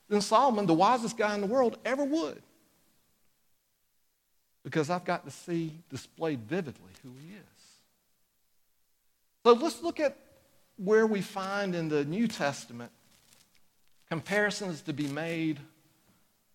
than 0.09 0.21
Solomon, 0.21 0.66
the 0.66 0.75
wisest 0.75 1.16
guy 1.16 1.35
in 1.35 1.40
the 1.40 1.47
world, 1.47 1.78
ever 1.85 2.04
would. 2.04 2.42
Because 4.64 4.90
I've 4.90 5.04
got 5.04 5.25
to 5.25 5.31
see 5.31 5.73
displayed 5.90 6.40
vividly 6.40 6.90
who 7.02 7.11
he 7.21 7.35
is. 7.35 7.42
So 9.45 9.52
let's 9.52 9.83
look 9.83 10.00
at 10.00 10.16
where 10.76 11.07
we 11.07 11.21
find 11.21 11.75
in 11.75 11.88
the 11.88 12.04
New 12.04 12.28
Testament 12.28 12.92
comparisons 14.09 14.83
to 14.83 14.92
be 14.92 15.09
made 15.09 15.59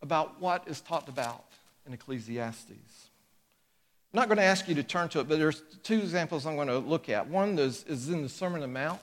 about 0.02 0.40
what 0.40 0.68
is 0.68 0.80
talked 0.82 1.10
about 1.10 1.47
in 1.88 1.94
Ecclesiastes. 1.94 3.10
I'm 4.14 4.20
not 4.20 4.28
going 4.28 4.38
to 4.38 4.44
ask 4.44 4.68
you 4.68 4.76
to 4.76 4.84
turn 4.84 5.10
to 5.10 5.20
it, 5.20 5.28
but 5.28 5.38
there's 5.40 5.62
two 5.84 6.00
examples 6.00 6.46
I'm 6.46 6.56
going 6.56 6.68
to 6.68 6.80
look 6.80 7.10
at. 7.10 7.28
One 7.28 7.58
is, 7.60 7.84
is 7.88 8.10
in 8.10 8.22
the 8.22 8.30
Sermon 8.30 8.56
on 8.56 8.62
the 8.62 8.68
Mount, 8.68 9.02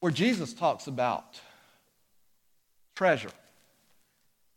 where 0.00 0.12
Jesus 0.12 0.52
talks 0.52 0.86
about 0.86 1.40
treasure. 2.94 3.30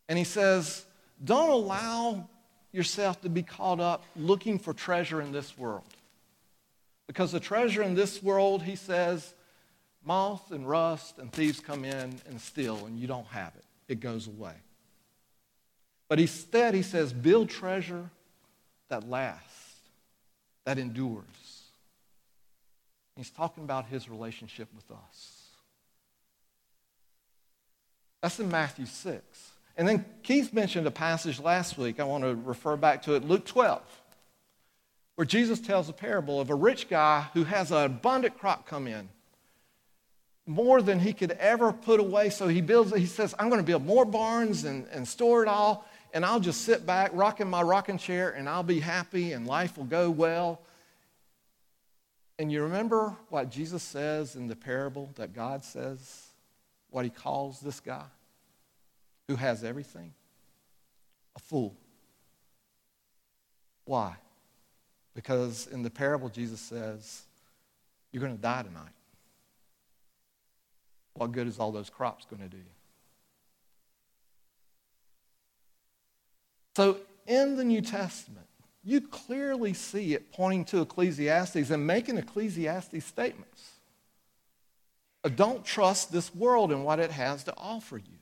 And 0.09 0.17
he 0.17 0.23
says, 0.23 0.85
Don't 1.23 1.49
allow 1.49 2.27
yourself 2.71 3.21
to 3.21 3.29
be 3.29 3.43
caught 3.43 3.79
up 3.79 4.03
looking 4.15 4.59
for 4.59 4.73
treasure 4.73 5.21
in 5.21 5.31
this 5.31 5.57
world. 5.57 5.83
Because 7.07 7.31
the 7.31 7.39
treasure 7.39 7.81
in 7.81 7.95
this 7.95 8.21
world, 8.21 8.63
he 8.63 8.75
says, 8.75 9.33
moth 10.07 10.51
and 10.51 10.67
rust 10.67 11.19
and 11.19 11.31
thieves 11.31 11.59
come 11.59 11.83
in 11.83 12.19
and 12.29 12.39
steal, 12.39 12.85
and 12.85 12.97
you 12.97 13.07
don't 13.07 13.27
have 13.27 13.53
it. 13.55 13.65
It 13.87 13.99
goes 13.99 14.27
away. 14.27 14.53
But 16.09 16.19
instead, 16.19 16.73
he 16.73 16.81
says, 16.81 17.11
build 17.13 17.49
treasure 17.49 18.09
that 18.89 19.09
lasts, 19.09 19.75
that 20.65 20.77
endures. 20.77 21.23
He's 23.15 23.29
talking 23.29 23.63
about 23.63 23.87
his 23.87 24.09
relationship 24.09 24.69
with 24.75 24.89
us. 24.91 25.43
That's 28.21 28.39
in 28.39 28.49
Matthew 28.49 28.85
6. 28.85 29.51
And 29.75 29.87
then 29.87 30.05
Keith 30.23 30.53
mentioned 30.53 30.87
a 30.87 30.91
passage 30.91 31.39
last 31.39 31.77
week. 31.77 31.99
I 31.99 32.03
want 32.03 32.23
to 32.23 32.35
refer 32.35 32.75
back 32.77 33.03
to 33.03 33.15
it, 33.15 33.23
Luke 33.23 33.45
12 33.45 33.81
where 35.17 35.25
Jesus 35.25 35.59
tells 35.59 35.89
a 35.89 35.93
parable 35.93 36.39
of 36.39 36.51
a 36.51 36.55
rich 36.55 36.89
guy 36.89 37.25
who 37.33 37.43
has 37.43 37.71
an 37.71 37.83
abundant 37.83 38.37
crop 38.37 38.67
come 38.67 38.85
in, 38.85 39.09
more 40.45 40.79
than 40.79 40.99
he 40.99 41.11
could 41.11 41.31
ever 41.31 41.73
put 41.73 41.99
away. 41.99 42.29
So 42.29 42.47
he 42.47 42.61
builds, 42.61 42.95
he 42.95 43.07
says, 43.07 43.33
I'm 43.39 43.49
going 43.49 43.59
to 43.59 43.65
build 43.65 43.83
more 43.83 44.05
barns 44.05 44.63
and, 44.63 44.85
and 44.91 45.07
store 45.07 45.41
it 45.41 45.49
all, 45.49 45.86
and 46.13 46.25
I'll 46.25 46.39
just 46.39 46.61
sit 46.61 46.85
back, 46.85 47.11
rocking 47.13 47.49
my 47.49 47.61
rocking 47.61 47.97
chair, 47.97 48.31
and 48.31 48.47
I'll 48.47 48.63
be 48.63 48.79
happy, 48.79 49.33
and 49.33 49.45
life 49.45 49.77
will 49.77 49.85
go 49.85 50.09
well. 50.09 50.61
And 52.39 52.51
you 52.51 52.63
remember 52.63 53.15
what 53.29 53.49
Jesus 53.49 53.83
says 53.83 54.35
in 54.35 54.47
the 54.47 54.55
parable 54.55 55.09
that 55.15 55.33
God 55.33 55.63
says, 55.63 56.27
what 56.89 57.03
he 57.03 57.09
calls 57.09 57.59
this 57.59 57.79
guy 57.79 58.05
who 59.27 59.35
has 59.35 59.63
everything? 59.63 60.13
A 61.35 61.39
fool. 61.39 61.75
Why? 63.85 64.15
Because 65.13 65.67
in 65.67 65.83
the 65.83 65.89
parable, 65.89 66.29
Jesus 66.29 66.59
says, 66.59 67.23
You're 68.11 68.21
going 68.21 68.35
to 68.35 68.41
die 68.41 68.63
tonight. 68.63 68.93
What 71.13 71.31
good 71.31 71.47
is 71.47 71.59
all 71.59 71.71
those 71.71 71.89
crops 71.89 72.25
going 72.25 72.41
to 72.41 72.49
do 72.49 72.57
you? 72.57 72.76
So 76.77 76.97
in 77.25 77.55
the 77.55 77.63
New 77.63 77.81
Testament, 77.81 78.45
you 78.83 79.01
clearly 79.01 79.73
see 79.73 80.13
it 80.13 80.31
pointing 80.31 80.63
to 80.65 80.81
Ecclesiastes 80.81 81.71
and 81.71 81.87
making 81.87 82.19
Ecclesiastes 82.19 83.03
statements. 83.03 83.71
Uh, 85.23 85.29
don't 85.29 85.65
trust 85.65 86.11
this 86.11 86.35
world 86.35 86.71
and 86.71 86.85
what 86.85 86.99
it 86.99 87.09
has 87.09 87.43
to 87.45 87.53
offer 87.57 87.97
you. 87.97 88.19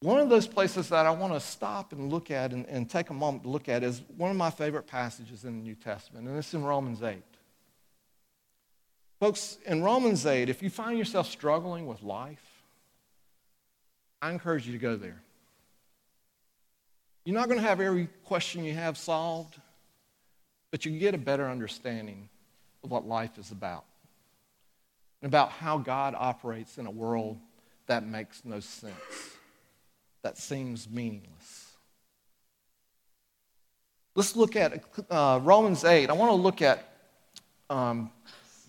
One 0.00 0.18
of 0.18 0.28
those 0.28 0.48
places 0.48 0.88
that 0.88 1.06
I 1.06 1.12
want 1.12 1.34
to 1.34 1.40
stop 1.40 1.92
and 1.92 2.10
look 2.10 2.32
at 2.32 2.52
and, 2.52 2.66
and, 2.66 2.90
take 2.90 3.10
a 3.10 3.14
moment 3.14 3.44
to 3.44 3.48
look 3.48 3.68
at 3.68 3.84
is 3.84 4.02
one 4.16 4.32
of 4.32 4.36
my 4.36 4.50
favorite 4.50 4.88
passages 4.88 5.44
in 5.44 5.58
the 5.58 5.62
New 5.62 5.76
Testament, 5.76 6.26
and 6.26 6.36
it's 6.36 6.52
in 6.52 6.64
Romans 6.64 7.00
8. 7.00 7.22
Folks, 9.20 9.58
in 9.66 9.84
Romans 9.84 10.26
8, 10.26 10.48
if 10.48 10.64
you 10.64 10.68
find 10.68 10.98
yourself 10.98 11.30
struggling 11.30 11.86
with 11.86 12.02
life, 12.02 12.42
I 14.20 14.32
encourage 14.32 14.66
you 14.66 14.72
to 14.72 14.78
go 14.80 14.96
there. 14.96 15.22
You're 17.24 17.34
not 17.34 17.48
going 17.48 17.60
to 17.60 17.66
have 17.66 17.80
every 17.80 18.08
question 18.24 18.64
you 18.64 18.74
have 18.74 18.98
solved, 18.98 19.58
but 20.70 20.84
you 20.84 20.98
get 20.98 21.14
a 21.14 21.18
better 21.18 21.48
understanding 21.48 22.28
of 22.82 22.90
what 22.90 23.06
life 23.06 23.38
is 23.38 23.50
about 23.50 23.84
and 25.22 25.30
about 25.30 25.50
how 25.50 25.78
God 25.78 26.14
operates 26.16 26.76
in 26.78 26.86
a 26.86 26.90
world 26.90 27.38
that 27.86 28.04
makes 28.04 28.44
no 28.44 28.60
sense 28.60 28.94
that 30.24 30.38
seems 30.38 30.88
meaningless. 30.88 31.70
Let's 34.16 34.34
look 34.34 34.56
at 34.56 34.82
uh, 35.10 35.38
Romans 35.42 35.84
8. 35.84 36.08
I 36.08 36.12
want 36.14 36.30
to 36.30 36.36
look 36.36 36.62
at 36.62 36.88
um, 37.68 38.10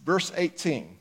verse 0.03 0.33
18. 0.35 0.94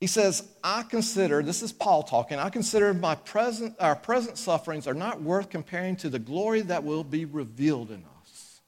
He 0.00 0.06
says, 0.06 0.46
I 0.62 0.84
consider, 0.84 1.42
this 1.42 1.62
is 1.62 1.72
Paul 1.72 2.04
talking, 2.04 2.38
I 2.38 2.50
consider 2.50 2.94
my 2.94 3.16
present, 3.16 3.74
our 3.80 3.96
present 3.96 4.38
sufferings 4.38 4.86
are 4.86 4.94
not 4.94 5.22
worth 5.22 5.50
comparing 5.50 5.96
to 5.96 6.08
the 6.08 6.20
glory 6.20 6.60
that 6.62 6.84
will 6.84 7.02
be 7.02 7.24
revealed 7.24 7.90
in 7.90 8.04
us. 8.20 8.60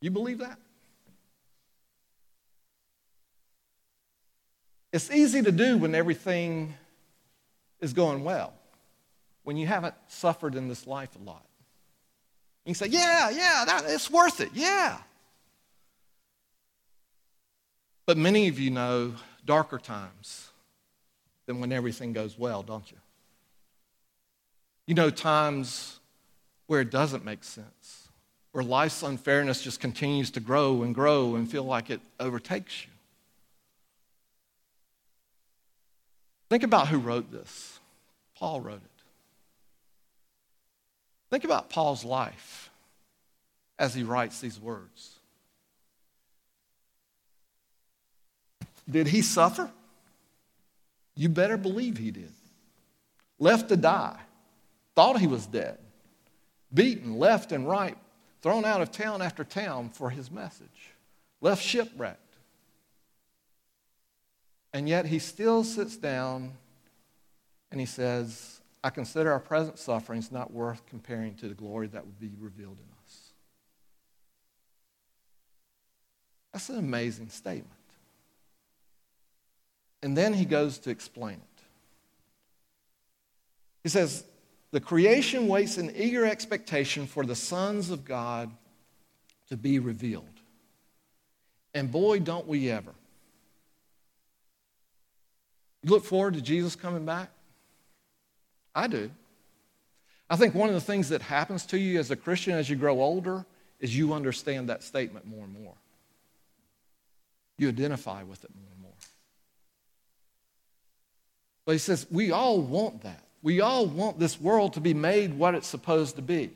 You 0.00 0.10
believe 0.10 0.38
that? 0.38 0.58
It's 4.92 5.10
easy 5.10 5.42
to 5.42 5.50
do 5.50 5.78
when 5.78 5.94
everything 5.94 6.74
is 7.80 7.92
going 7.92 8.22
well, 8.22 8.52
when 9.42 9.56
you 9.56 9.66
haven't 9.66 9.94
suffered 10.06 10.54
in 10.54 10.68
this 10.68 10.86
life 10.86 11.10
a 11.16 11.24
lot. 11.24 11.44
You 12.64 12.74
say, 12.74 12.86
Yeah, 12.86 13.30
yeah, 13.30 13.64
that, 13.66 13.84
it's 13.88 14.10
worth 14.10 14.40
it. 14.40 14.50
Yeah. 14.54 14.98
But 18.06 18.16
many 18.16 18.48
of 18.48 18.58
you 18.58 18.70
know 18.70 19.14
darker 19.44 19.78
times 19.78 20.50
than 21.46 21.60
when 21.60 21.72
everything 21.72 22.12
goes 22.12 22.38
well, 22.38 22.62
don't 22.62 22.90
you? 22.90 22.98
You 24.86 24.94
know 24.94 25.10
times 25.10 26.00
where 26.66 26.80
it 26.80 26.90
doesn't 26.90 27.24
make 27.24 27.44
sense, 27.44 28.08
where 28.52 28.64
life's 28.64 29.02
unfairness 29.02 29.62
just 29.62 29.80
continues 29.80 30.30
to 30.32 30.40
grow 30.40 30.82
and 30.82 30.94
grow 30.94 31.36
and 31.36 31.50
feel 31.50 31.64
like 31.64 31.90
it 31.90 32.00
overtakes 32.18 32.84
you. 32.84 32.90
Think 36.50 36.64
about 36.64 36.88
who 36.88 36.98
wrote 36.98 37.30
this. 37.32 37.78
Paul 38.36 38.60
wrote 38.60 38.82
it. 38.82 39.02
Think 41.30 41.44
about 41.44 41.70
Paul's 41.70 42.04
life 42.04 42.70
as 43.78 43.94
he 43.94 44.02
writes 44.02 44.40
these 44.40 44.60
words. 44.60 45.14
Did 48.88 49.06
he 49.06 49.22
suffer? 49.22 49.70
You 51.14 51.28
better 51.28 51.56
believe 51.56 51.98
he 51.98 52.10
did. 52.10 52.32
Left 53.38 53.68
to 53.68 53.76
die. 53.76 54.18
Thought 54.94 55.20
he 55.20 55.26
was 55.26 55.46
dead. 55.46 55.78
beaten 56.72 57.18
left 57.18 57.52
and 57.52 57.68
right, 57.68 57.98
thrown 58.40 58.64
out 58.64 58.80
of 58.80 58.90
town 58.90 59.20
after 59.20 59.44
town 59.44 59.90
for 59.90 60.10
his 60.10 60.30
message, 60.30 60.90
left 61.40 61.62
shipwrecked. 61.62 62.18
And 64.72 64.88
yet 64.88 65.06
he 65.06 65.18
still 65.18 65.64
sits 65.64 65.96
down 65.96 66.52
and 67.70 67.78
he 67.78 67.86
says, 67.86 68.60
I 68.82 68.90
consider 68.90 69.32
our 69.32 69.38
present 69.38 69.78
sufferings 69.78 70.32
not 70.32 70.52
worth 70.52 70.84
comparing 70.86 71.34
to 71.36 71.48
the 71.48 71.54
glory 71.54 71.86
that 71.88 72.04
would 72.04 72.18
be 72.18 72.32
revealed 72.38 72.78
in 72.78 73.04
us. 73.04 73.32
That's 76.52 76.68
an 76.68 76.78
amazing 76.78 77.28
statement. 77.28 77.81
And 80.02 80.16
then 80.16 80.34
he 80.34 80.44
goes 80.44 80.78
to 80.80 80.90
explain 80.90 81.34
it. 81.34 81.62
He 83.84 83.88
says, 83.88 84.24
The 84.72 84.80
creation 84.80 85.46
waits 85.46 85.78
in 85.78 85.94
eager 85.96 86.26
expectation 86.26 87.06
for 87.06 87.24
the 87.24 87.36
sons 87.36 87.90
of 87.90 88.04
God 88.04 88.50
to 89.48 89.56
be 89.56 89.78
revealed. 89.78 90.24
And 91.74 91.90
boy, 91.90 92.18
don't 92.18 92.46
we 92.46 92.70
ever. 92.70 92.92
You 95.82 95.90
look 95.90 96.04
forward 96.04 96.34
to 96.34 96.40
Jesus 96.40 96.76
coming 96.76 97.04
back? 97.04 97.30
I 98.74 98.88
do. 98.88 99.10
I 100.30 100.36
think 100.36 100.54
one 100.54 100.68
of 100.68 100.74
the 100.74 100.80
things 100.80 101.10
that 101.10 101.22
happens 101.22 101.66
to 101.66 101.78
you 101.78 101.98
as 101.98 102.10
a 102.10 102.16
Christian 102.16 102.54
as 102.54 102.70
you 102.70 102.76
grow 102.76 103.00
older 103.00 103.44
is 103.80 103.96
you 103.96 104.12
understand 104.12 104.68
that 104.68 104.82
statement 104.82 105.26
more 105.26 105.44
and 105.44 105.52
more. 105.52 105.74
You 107.58 107.68
identify 107.68 108.22
with 108.22 108.44
it 108.44 108.50
more. 108.54 108.72
But 111.64 111.72
he 111.72 111.78
says, 111.78 112.06
we 112.10 112.32
all 112.32 112.60
want 112.60 113.02
that. 113.02 113.22
We 113.42 113.60
all 113.60 113.86
want 113.86 114.18
this 114.18 114.40
world 114.40 114.74
to 114.74 114.80
be 114.80 114.94
made 114.94 115.34
what 115.34 115.54
it's 115.54 115.66
supposed 115.66 116.16
to 116.16 116.22
be. 116.22 116.50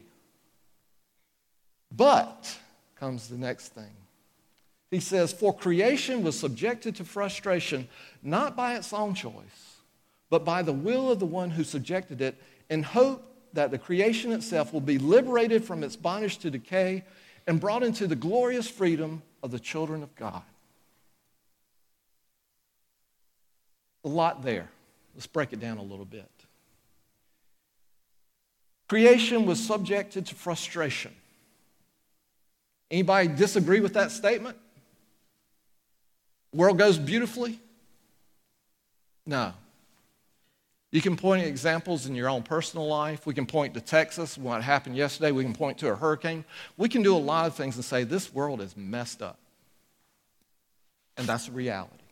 But, 1.94 2.58
comes 2.96 3.28
the 3.28 3.36
next 3.36 3.68
thing. 3.68 3.94
He 4.90 5.00
says, 5.00 5.32
For 5.32 5.52
creation 5.54 6.22
was 6.22 6.38
subjected 6.38 6.96
to 6.96 7.04
frustration 7.04 7.88
not 8.22 8.56
by 8.56 8.76
its 8.76 8.92
own 8.92 9.14
choice, 9.14 9.76
but 10.30 10.44
by 10.44 10.62
the 10.62 10.72
will 10.72 11.10
of 11.10 11.18
the 11.18 11.26
one 11.26 11.50
who 11.50 11.64
subjected 11.64 12.20
it, 12.20 12.36
in 12.70 12.82
hope 12.82 13.24
that 13.52 13.70
the 13.70 13.78
creation 13.78 14.32
itself 14.32 14.72
will 14.72 14.80
be 14.80 14.98
liberated 14.98 15.64
from 15.64 15.82
its 15.82 15.96
bondage 15.96 16.38
to 16.38 16.50
decay 16.50 17.04
and 17.46 17.60
brought 17.60 17.82
into 17.82 18.06
the 18.06 18.16
glorious 18.16 18.68
freedom 18.68 19.22
of 19.42 19.50
the 19.50 19.60
children 19.60 20.02
of 20.02 20.14
God. 20.14 20.42
A 24.04 24.08
lot 24.08 24.42
there. 24.42 24.68
Let's 25.16 25.26
break 25.26 25.54
it 25.54 25.60
down 25.60 25.78
a 25.78 25.82
little 25.82 26.04
bit. 26.04 26.30
Creation 28.88 29.46
was 29.46 29.64
subjected 29.64 30.26
to 30.26 30.34
frustration. 30.34 31.12
Anybody 32.90 33.28
disagree 33.28 33.80
with 33.80 33.94
that 33.94 34.12
statement? 34.12 34.56
World 36.52 36.78
goes 36.78 36.98
beautifully? 36.98 37.58
No. 39.24 39.54
You 40.92 41.00
can 41.00 41.16
point 41.16 41.42
to 41.42 41.48
examples 41.48 42.06
in 42.06 42.14
your 42.14 42.28
own 42.28 42.42
personal 42.42 42.86
life. 42.86 43.26
We 43.26 43.34
can 43.34 43.46
point 43.46 43.74
to 43.74 43.80
Texas, 43.80 44.38
what 44.38 44.62
happened 44.62 44.96
yesterday. 44.96 45.32
We 45.32 45.42
can 45.42 45.52
point 45.52 45.78
to 45.78 45.90
a 45.90 45.96
hurricane. 45.96 46.44
We 46.76 46.88
can 46.88 47.02
do 47.02 47.16
a 47.16 47.18
lot 47.18 47.46
of 47.46 47.54
things 47.54 47.74
and 47.74 47.84
say, 47.84 48.04
this 48.04 48.32
world 48.32 48.60
is 48.60 48.76
messed 48.76 49.20
up. 49.20 49.38
And 51.16 51.26
that's 51.26 51.48
a 51.48 51.52
reality. 51.52 52.05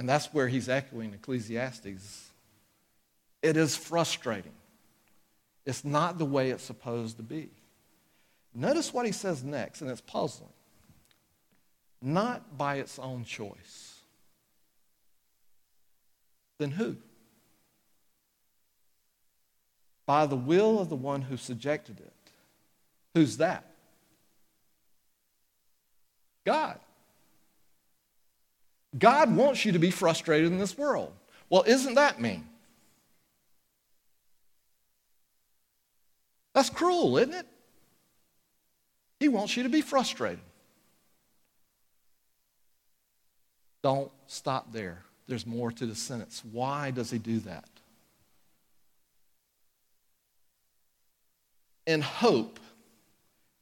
And 0.00 0.08
that's 0.08 0.32
where 0.32 0.48
he's 0.48 0.70
echoing 0.70 1.12
Ecclesiastes. 1.12 2.30
It 3.42 3.58
is 3.58 3.76
frustrating. 3.76 4.54
It's 5.66 5.84
not 5.84 6.16
the 6.16 6.24
way 6.24 6.48
it's 6.48 6.64
supposed 6.64 7.18
to 7.18 7.22
be. 7.22 7.50
Notice 8.54 8.94
what 8.94 9.04
he 9.04 9.12
says 9.12 9.44
next, 9.44 9.82
and 9.82 9.90
it's 9.90 10.00
puzzling. 10.00 10.54
Not 12.00 12.56
by 12.56 12.76
its 12.76 12.98
own 12.98 13.24
choice. 13.24 13.98
Then 16.56 16.70
who? 16.70 16.96
By 20.06 20.24
the 20.24 20.34
will 20.34 20.78
of 20.80 20.88
the 20.88 20.96
one 20.96 21.20
who 21.20 21.36
subjected 21.36 22.00
it. 22.00 22.14
Who's 23.12 23.36
that? 23.36 23.70
God. 26.46 26.80
God 28.98 29.34
wants 29.34 29.64
you 29.64 29.72
to 29.72 29.78
be 29.78 29.90
frustrated 29.90 30.50
in 30.50 30.58
this 30.58 30.76
world. 30.76 31.12
Well, 31.48 31.64
isn't 31.66 31.94
that 31.94 32.20
mean? 32.20 32.46
That's 36.54 36.70
cruel, 36.70 37.16
isn't 37.18 37.34
it? 37.34 37.46
He 39.20 39.28
wants 39.28 39.56
you 39.56 39.62
to 39.62 39.68
be 39.68 39.80
frustrated. 39.80 40.40
Don't 43.82 44.10
stop 44.26 44.72
there. 44.72 45.02
There's 45.26 45.46
more 45.46 45.70
to 45.70 45.86
the 45.86 45.94
sentence. 45.94 46.42
Why 46.50 46.90
does 46.90 47.10
he 47.10 47.18
do 47.18 47.38
that? 47.40 47.68
In 51.86 52.00
hope 52.00 52.58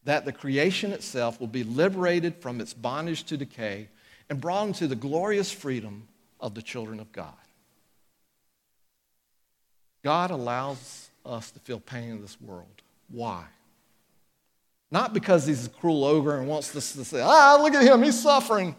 that 0.04 0.24
the 0.24 0.32
creation 0.32 0.92
itself 0.92 1.38
will 1.38 1.46
be 1.46 1.64
liberated 1.64 2.36
from 2.36 2.60
its 2.60 2.72
bondage 2.72 3.24
to 3.24 3.36
decay 3.36 3.88
and 4.30 4.40
brought 4.40 4.66
into 4.66 4.86
the 4.86 4.96
glorious 4.96 5.50
freedom 5.50 6.06
of 6.40 6.54
the 6.54 6.62
children 6.62 7.00
of 7.00 7.10
God. 7.12 7.32
God 10.04 10.30
allows 10.30 11.10
us 11.24 11.50
to 11.50 11.58
feel 11.60 11.80
pain 11.80 12.10
in 12.10 12.22
this 12.22 12.40
world. 12.40 12.82
Why? 13.10 13.44
Not 14.90 15.12
because 15.12 15.46
he's 15.46 15.66
a 15.66 15.70
cruel 15.70 16.04
ogre 16.04 16.38
and 16.38 16.48
wants 16.48 16.74
us 16.74 16.92
to 16.92 17.04
say, 17.04 17.20
ah, 17.20 17.58
look 17.60 17.74
at 17.74 17.82
him, 17.82 18.02
he's 18.02 18.20
suffering. 18.20 18.74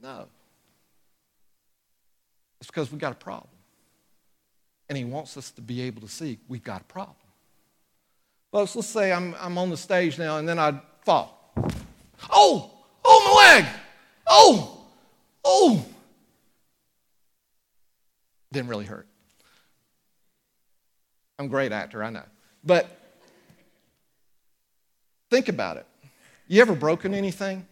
No. 0.00 0.26
It's 2.60 2.68
because 2.68 2.90
we've 2.92 3.00
got 3.00 3.12
a 3.12 3.16
problem. 3.16 3.50
And 4.88 4.96
he 4.96 5.04
wants 5.04 5.36
us 5.36 5.50
to 5.52 5.60
be 5.60 5.82
able 5.82 6.00
to 6.02 6.08
see 6.08 6.38
we've 6.48 6.62
got 6.62 6.82
a 6.82 6.84
problem. 6.84 7.16
Folks, 8.52 8.76
let's 8.76 8.88
say 8.88 9.12
I'm, 9.12 9.34
I'm 9.40 9.58
on 9.58 9.70
the 9.70 9.76
stage 9.76 10.18
now 10.18 10.38
and 10.38 10.48
then 10.48 10.58
I 10.58 10.80
fall. 11.04 11.52
Oh, 12.30 12.70
oh, 13.04 13.34
my 13.34 13.56
leg. 13.56 13.66
Oh, 14.26 14.80
oh. 15.44 15.84
Didn't 18.52 18.68
really 18.68 18.84
hurt. 18.84 19.06
I'm 21.38 21.46
a 21.46 21.48
great 21.48 21.72
actor, 21.72 22.02
I 22.02 22.10
know. 22.10 22.24
But 22.64 22.88
think 25.30 25.48
about 25.48 25.76
it. 25.76 25.86
You 26.48 26.62
ever 26.62 26.74
broken 26.74 27.14
anything? 27.14 27.66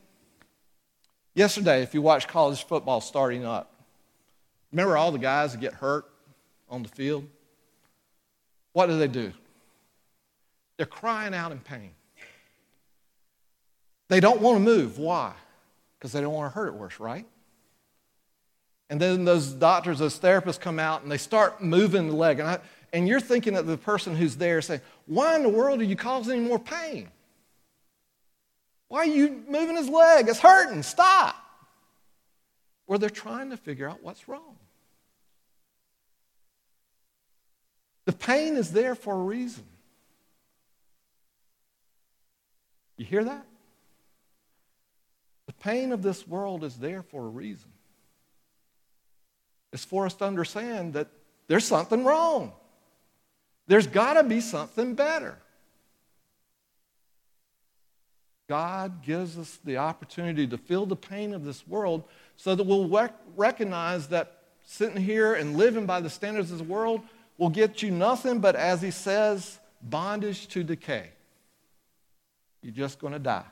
Yesterday, 1.34 1.82
if 1.82 1.94
you 1.94 2.02
watch 2.02 2.28
college 2.28 2.64
football 2.64 3.00
starting 3.00 3.44
up, 3.44 3.72
remember 4.72 4.96
all 4.96 5.10
the 5.10 5.18
guys 5.18 5.52
that 5.52 5.60
get 5.60 5.72
hurt 5.72 6.04
on 6.68 6.82
the 6.82 6.88
field? 6.88 7.26
What 8.72 8.86
do 8.86 8.98
they 8.98 9.08
do? 9.08 9.32
They're 10.76 10.86
crying 10.86 11.34
out 11.34 11.52
in 11.52 11.58
pain. 11.58 11.90
They 14.08 14.20
don't 14.20 14.40
want 14.40 14.56
to 14.56 14.60
move. 14.60 14.98
Why? 14.98 15.32
Because 16.04 16.12
they 16.12 16.20
don't 16.20 16.34
want 16.34 16.52
to 16.52 16.54
hurt 16.54 16.66
it 16.66 16.74
worse, 16.74 17.00
right? 17.00 17.24
And 18.90 19.00
then 19.00 19.24
those 19.24 19.46
doctors, 19.52 20.00
those 20.00 20.18
therapists 20.18 20.60
come 20.60 20.78
out 20.78 21.02
and 21.02 21.10
they 21.10 21.16
start 21.16 21.62
moving 21.62 22.08
the 22.08 22.14
leg. 22.14 22.40
And, 22.40 22.46
I, 22.46 22.58
and 22.92 23.08
you're 23.08 23.22
thinking 23.22 23.54
that 23.54 23.66
the 23.66 23.78
person 23.78 24.14
who's 24.14 24.36
there 24.36 24.60
saying, 24.60 24.82
Why 25.06 25.34
in 25.34 25.42
the 25.42 25.48
world 25.48 25.80
are 25.80 25.84
you 25.84 25.96
causing 25.96 26.44
more 26.44 26.58
pain? 26.58 27.08
Why 28.88 28.98
are 28.98 29.06
you 29.06 29.44
moving 29.48 29.76
his 29.76 29.88
leg? 29.88 30.28
It's 30.28 30.40
hurting. 30.40 30.82
Stop. 30.82 31.36
Where 32.84 32.98
they're 32.98 33.08
trying 33.08 33.48
to 33.48 33.56
figure 33.56 33.88
out 33.88 34.02
what's 34.02 34.28
wrong. 34.28 34.58
The 38.04 38.12
pain 38.12 38.58
is 38.58 38.72
there 38.72 38.94
for 38.94 39.14
a 39.14 39.22
reason. 39.22 39.64
You 42.98 43.06
hear 43.06 43.24
that? 43.24 43.46
Pain 45.64 45.92
of 45.92 46.02
this 46.02 46.28
world 46.28 46.62
is 46.62 46.76
there 46.76 47.02
for 47.02 47.24
a 47.24 47.28
reason. 47.28 47.70
It's 49.72 49.82
for 49.82 50.04
us 50.04 50.12
to 50.16 50.26
understand 50.26 50.92
that 50.92 51.08
there's 51.46 51.64
something 51.64 52.04
wrong. 52.04 52.52
There's 53.66 53.86
got 53.86 54.14
to 54.14 54.24
be 54.24 54.42
something 54.42 54.94
better. 54.94 55.38
God 58.46 59.02
gives 59.02 59.38
us 59.38 59.58
the 59.64 59.78
opportunity 59.78 60.46
to 60.48 60.58
feel 60.58 60.84
the 60.84 60.96
pain 60.96 61.32
of 61.32 61.46
this 61.46 61.66
world 61.66 62.04
so 62.36 62.54
that 62.54 62.64
we'll 62.64 62.86
rec- 62.86 63.18
recognize 63.34 64.08
that 64.08 64.42
sitting 64.64 65.00
here 65.00 65.32
and 65.32 65.56
living 65.56 65.86
by 65.86 66.02
the 66.02 66.10
standards 66.10 66.50
of 66.50 66.58
the 66.58 66.64
world 66.64 67.00
will 67.38 67.48
get 67.48 67.80
you 67.80 67.90
nothing 67.90 68.38
but, 68.38 68.54
as 68.54 68.82
he 68.82 68.90
says, 68.90 69.58
bondage 69.80 70.46
to 70.48 70.62
decay. 70.62 71.08
You're 72.60 72.74
just 72.74 72.98
going 72.98 73.14
to 73.14 73.18
die 73.18 73.46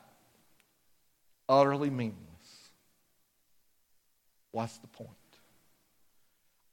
utterly 1.52 1.90
meaningless. 1.90 2.18
What's 4.52 4.78
the 4.78 4.86
point? 4.86 5.10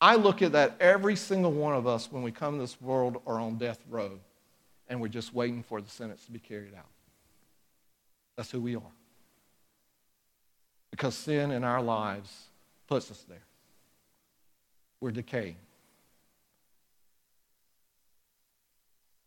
I 0.02 0.16
look 0.16 0.42
at 0.42 0.54
that 0.54 0.78
every 0.80 1.18
single 1.18 1.52
one 1.52 1.74
of 1.74 1.86
us 1.86 2.10
when 2.10 2.24
we 2.24 2.32
come 2.32 2.56
to 2.56 2.62
this 2.62 2.80
world 2.82 3.22
are 3.28 3.40
on 3.40 3.58
death 3.58 3.80
row. 3.90 4.20
and 4.88 5.00
we're 5.00 5.08
just 5.08 5.36
waiting 5.36 5.62
for 5.62 5.82
the 5.82 5.90
sentence 5.90 6.26
to 6.26 6.32
be 6.32 6.40
carried 6.40 6.74
out. 6.74 6.88
That's 8.36 8.50
who 8.50 8.60
we 8.60 8.76
are. 8.76 8.82
Because 10.90 11.14
sin 11.14 11.52
in 11.52 11.64
our 11.64 11.80
lives 11.80 12.46
puts 12.88 13.12
us 13.12 13.24
there. 13.30 13.44
We're 15.00 15.12
decaying. 15.12 15.58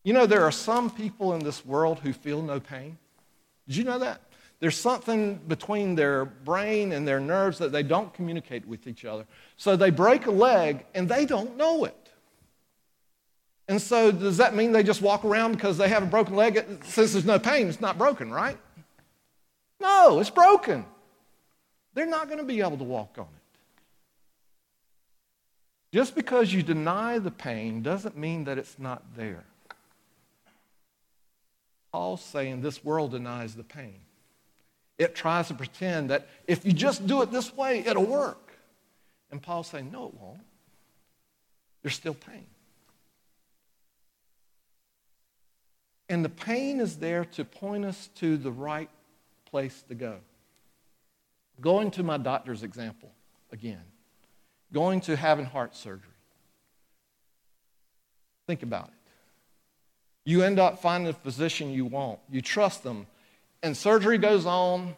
You 0.03 0.15
know, 0.15 0.27
there 0.27 0.43
are 0.43 0.51
some 0.51 0.91
people 0.91 1.35
in 1.35 1.45
this 1.45 1.65
world 1.65 2.01
who 2.01 2.13
feel 2.13 2.43
no 2.43 2.59
pain. 2.59 2.99
Did 3.69 3.77
you 3.77 3.85
know 3.85 4.01
that? 4.01 4.21
There's 4.63 4.79
something 4.79 5.41
between 5.49 5.97
their 5.97 6.25
brain 6.25 6.93
and 6.93 7.07
their 7.07 7.19
nerves 7.19 7.59
that 7.59 7.73
they 7.73 7.83
don't 7.83 8.15
communicate 8.15 8.65
with 8.65 8.87
each 8.87 9.05
other. 9.05 9.27
So 9.57 9.75
they 9.75 9.91
break 9.91 10.27
a 10.27 10.31
leg 10.31 10.87
and 10.95 11.09
they 11.09 11.27
don't 11.27 11.57
know 11.57 11.85
it. 11.85 12.13
And 13.67 13.83
so, 13.83 14.13
does 14.13 14.37
that 14.37 14.55
mean 14.55 14.71
they 14.71 14.85
just 14.85 15.03
walk 15.03 15.25
around 15.25 15.51
because 15.51 15.79
they 15.79 15.89
have 15.89 16.05
a 16.05 16.07
broken 16.07 16.37
leg? 16.37 16.65
Since 16.85 17.15
there's 17.15 17.25
no 17.25 17.41
pain, 17.41 17.67
it's 17.67 17.81
not 17.81 17.99
broken, 17.99 18.31
right? 18.31 18.57
No, 19.81 20.21
it's 20.21 20.31
broken. 20.31 20.85
They're 21.95 22.07
not 22.07 22.29
going 22.29 22.39
to 22.39 22.45
be 22.45 22.61
able 22.61 22.79
to 22.79 22.85
walk 22.85 23.17
on 23.19 23.25
it. 23.25 23.59
Just 25.93 26.15
because 26.15 26.53
you 26.53 26.63
deny 26.63 27.19
the 27.19 27.33
pain 27.33 27.83
doesn't 27.83 28.17
mean 28.17 28.45
that 28.45 28.59
it's 28.59 28.79
not 28.79 29.17
there. 29.17 29.43
Paul's 31.91 32.23
saying 32.23 32.61
this 32.61 32.85
world 32.85 33.11
denies 33.11 33.57
the 33.57 33.65
pain. 33.65 33.97
It 34.99 35.15
tries 35.15 35.49
to 35.49 35.55
pretend 35.55 36.11
that 36.11 36.29
if 36.47 36.65
you 36.65 36.73
just 36.73 37.07
do 37.07 37.23
it 37.23 37.31
this 37.31 37.55
way, 37.57 37.81
it'll 37.81 38.05
work. 38.05 38.53
And 39.31 39.43
Paul's 39.43 39.69
saying, 39.69 39.91
no, 39.91 40.07
it 40.07 40.15
won't. 40.15 40.41
There's 41.83 41.95
still 41.95 42.15
pain. 42.15 42.47
And 46.09 46.25
the 46.25 46.29
pain 46.29 46.79
is 46.79 46.97
there 46.97 47.25
to 47.25 47.45
point 47.45 47.85
us 47.85 48.11
to 48.17 48.37
the 48.37 48.53
right 48.53 48.91
place 49.47 49.83
to 49.89 49.95
go. 49.95 50.19
Going 51.61 51.91
to 51.93 52.03
my 52.03 52.19
doctor's 52.19 52.63
example 52.63 53.11
again, 53.51 53.83
going 54.73 55.01
to 55.03 55.17
having 55.17 55.47
heart 55.47 55.75
surgery. 55.75 56.09
Think 58.47 58.63
about 58.63 58.89
it. 58.89 58.95
You 60.25 60.43
end 60.43 60.59
up 60.59 60.81
finding 60.81 61.07
the 61.07 61.19
physician 61.19 61.71
you 61.71 61.87
want, 61.87 62.21
you 62.31 62.43
trust 62.43 62.83
them, 62.83 63.07
and 63.63 63.77
surgery 63.77 64.19
goes 64.19 64.47
on, 64.47 64.95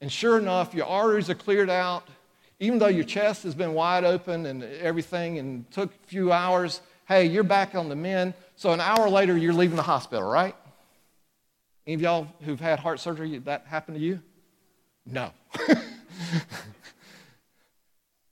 and 0.00 0.12
sure 0.12 0.38
enough, 0.38 0.74
your 0.74 0.86
arteries 0.86 1.30
are 1.30 1.34
cleared 1.34 1.70
out. 1.70 2.06
Even 2.58 2.78
though 2.78 2.88
your 2.88 3.04
chest 3.04 3.42
has 3.42 3.54
been 3.54 3.74
wide 3.74 4.04
open 4.04 4.46
and 4.46 4.62
everything 4.62 5.38
and 5.38 5.70
took 5.70 5.90
a 5.92 6.06
few 6.06 6.32
hours, 6.32 6.80
hey, 7.06 7.26
you're 7.26 7.44
back 7.44 7.74
on 7.74 7.88
the 7.88 7.96
mend. 7.96 8.34
So 8.56 8.72
an 8.72 8.80
hour 8.80 9.08
later, 9.08 9.36
you're 9.36 9.52
leaving 9.52 9.76
the 9.76 9.82
hospital, 9.82 10.28
right? 10.28 10.54
Any 11.86 11.94
of 11.94 12.00
y'all 12.00 12.28
who've 12.42 12.60
had 12.60 12.78
heart 12.78 12.98
surgery, 13.00 13.38
that 13.38 13.66
happened 13.66 13.98
to 13.98 14.02
you? 14.02 14.20
No. 15.04 15.30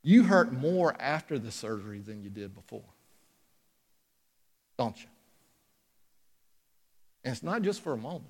you 0.03 0.25
hurt 0.25 0.53
more 0.53 0.95
after 0.99 1.39
the 1.39 1.51
surgery 1.51 2.01
than 2.01 2.23
you 2.23 2.31
did 2.31 2.55
before, 2.55 2.83
don't 4.77 5.01
you? 5.01 5.09
And 7.25 7.33
it's 7.33 7.43
not 7.43 7.63
just 7.63 7.81
for 7.81 7.93
a 7.93 7.97
moment. 7.97 8.25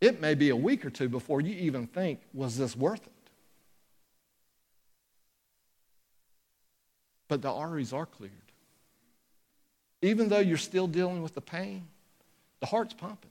It 0.00 0.20
may 0.20 0.34
be 0.34 0.50
a 0.50 0.56
week 0.56 0.84
or 0.84 0.90
two 0.90 1.08
before 1.08 1.40
you 1.40 1.54
even 1.54 1.86
think, 1.86 2.20
was 2.34 2.56
this 2.56 2.76
worth 2.76 3.04
it? 3.06 3.12
But 7.28 7.42
the 7.42 7.50
arteries 7.50 7.92
are 7.92 8.06
cleared. 8.06 8.32
Even 10.02 10.28
though 10.28 10.38
you're 10.38 10.58
still 10.58 10.86
dealing 10.86 11.22
with 11.22 11.34
the 11.34 11.40
pain, 11.40 11.86
the 12.60 12.66
heart's 12.66 12.94
pumping. 12.94 13.30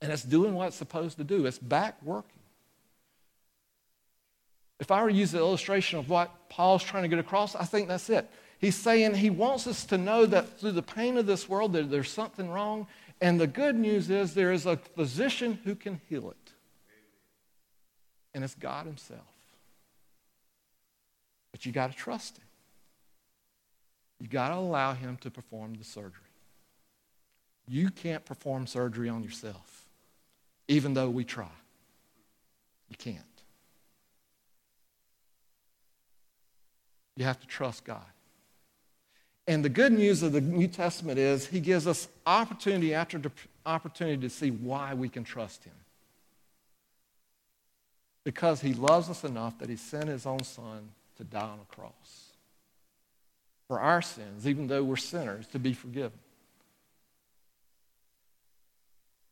And 0.00 0.10
it's 0.10 0.22
doing 0.22 0.54
what 0.54 0.68
it's 0.68 0.76
supposed 0.76 1.18
to 1.18 1.24
do. 1.24 1.46
It's 1.46 1.58
back 1.58 1.96
working. 2.02 2.30
If 4.80 4.90
I 4.90 5.02
were 5.02 5.10
to 5.10 5.14
use 5.14 5.32
the 5.32 5.38
illustration 5.38 5.98
of 5.98 6.08
what 6.08 6.48
Paul's 6.48 6.82
trying 6.82 7.02
to 7.02 7.08
get 7.08 7.18
across, 7.18 7.54
I 7.54 7.64
think 7.64 7.86
that's 7.86 8.08
it. 8.08 8.28
He's 8.58 8.76
saying 8.76 9.14
he 9.14 9.30
wants 9.30 9.66
us 9.66 9.84
to 9.86 9.98
know 9.98 10.24
that 10.26 10.58
through 10.58 10.72
the 10.72 10.82
pain 10.82 11.18
of 11.18 11.26
this 11.26 11.48
world, 11.48 11.74
that 11.74 11.90
there's 11.90 12.10
something 12.10 12.50
wrong. 12.50 12.86
And 13.20 13.40
the 13.40 13.46
good 13.46 13.76
news 13.76 14.08
is 14.08 14.34
there 14.34 14.52
is 14.52 14.66
a 14.66 14.76
physician 14.76 15.58
who 15.64 15.74
can 15.74 16.00
heal 16.08 16.30
it. 16.30 16.52
And 18.32 18.42
it's 18.42 18.54
God 18.54 18.86
Himself. 18.86 19.20
But 21.50 21.66
you 21.66 21.72
got 21.72 21.90
to 21.90 21.96
trust 21.96 22.38
Him. 22.38 22.44
You 24.20 24.28
got 24.28 24.48
to 24.48 24.54
allow 24.54 24.94
Him 24.94 25.18
to 25.22 25.30
perform 25.30 25.74
the 25.74 25.84
surgery. 25.84 26.22
You 27.68 27.90
can't 27.90 28.24
perform 28.24 28.66
surgery 28.66 29.08
on 29.08 29.22
yourself, 29.22 29.86
even 30.68 30.94
though 30.94 31.10
we 31.10 31.24
try. 31.24 31.50
You 32.88 32.96
can't. 32.96 33.18
You 37.16 37.24
have 37.24 37.38
to 37.40 37.46
trust 37.46 37.84
God. 37.84 38.00
And 39.50 39.64
the 39.64 39.68
good 39.68 39.90
news 39.90 40.22
of 40.22 40.30
the 40.30 40.40
New 40.40 40.68
Testament 40.68 41.18
is 41.18 41.44
he 41.44 41.58
gives 41.58 41.88
us 41.88 42.06
opportunity 42.24 42.94
after 42.94 43.20
opportunity 43.66 44.22
to 44.22 44.30
see 44.30 44.52
why 44.52 44.94
we 44.94 45.08
can 45.08 45.24
trust 45.24 45.64
him. 45.64 45.72
Because 48.22 48.60
he 48.60 48.74
loves 48.74 49.10
us 49.10 49.24
enough 49.24 49.58
that 49.58 49.68
he 49.68 49.74
sent 49.74 50.06
his 50.06 50.24
own 50.24 50.44
son 50.44 50.90
to 51.16 51.24
die 51.24 51.40
on 51.40 51.58
a 51.58 51.74
cross 51.74 52.28
for 53.66 53.80
our 53.80 54.00
sins, 54.00 54.46
even 54.46 54.68
though 54.68 54.84
we're 54.84 54.94
sinners, 54.94 55.48
to 55.48 55.58
be 55.58 55.72
forgiven. 55.72 56.20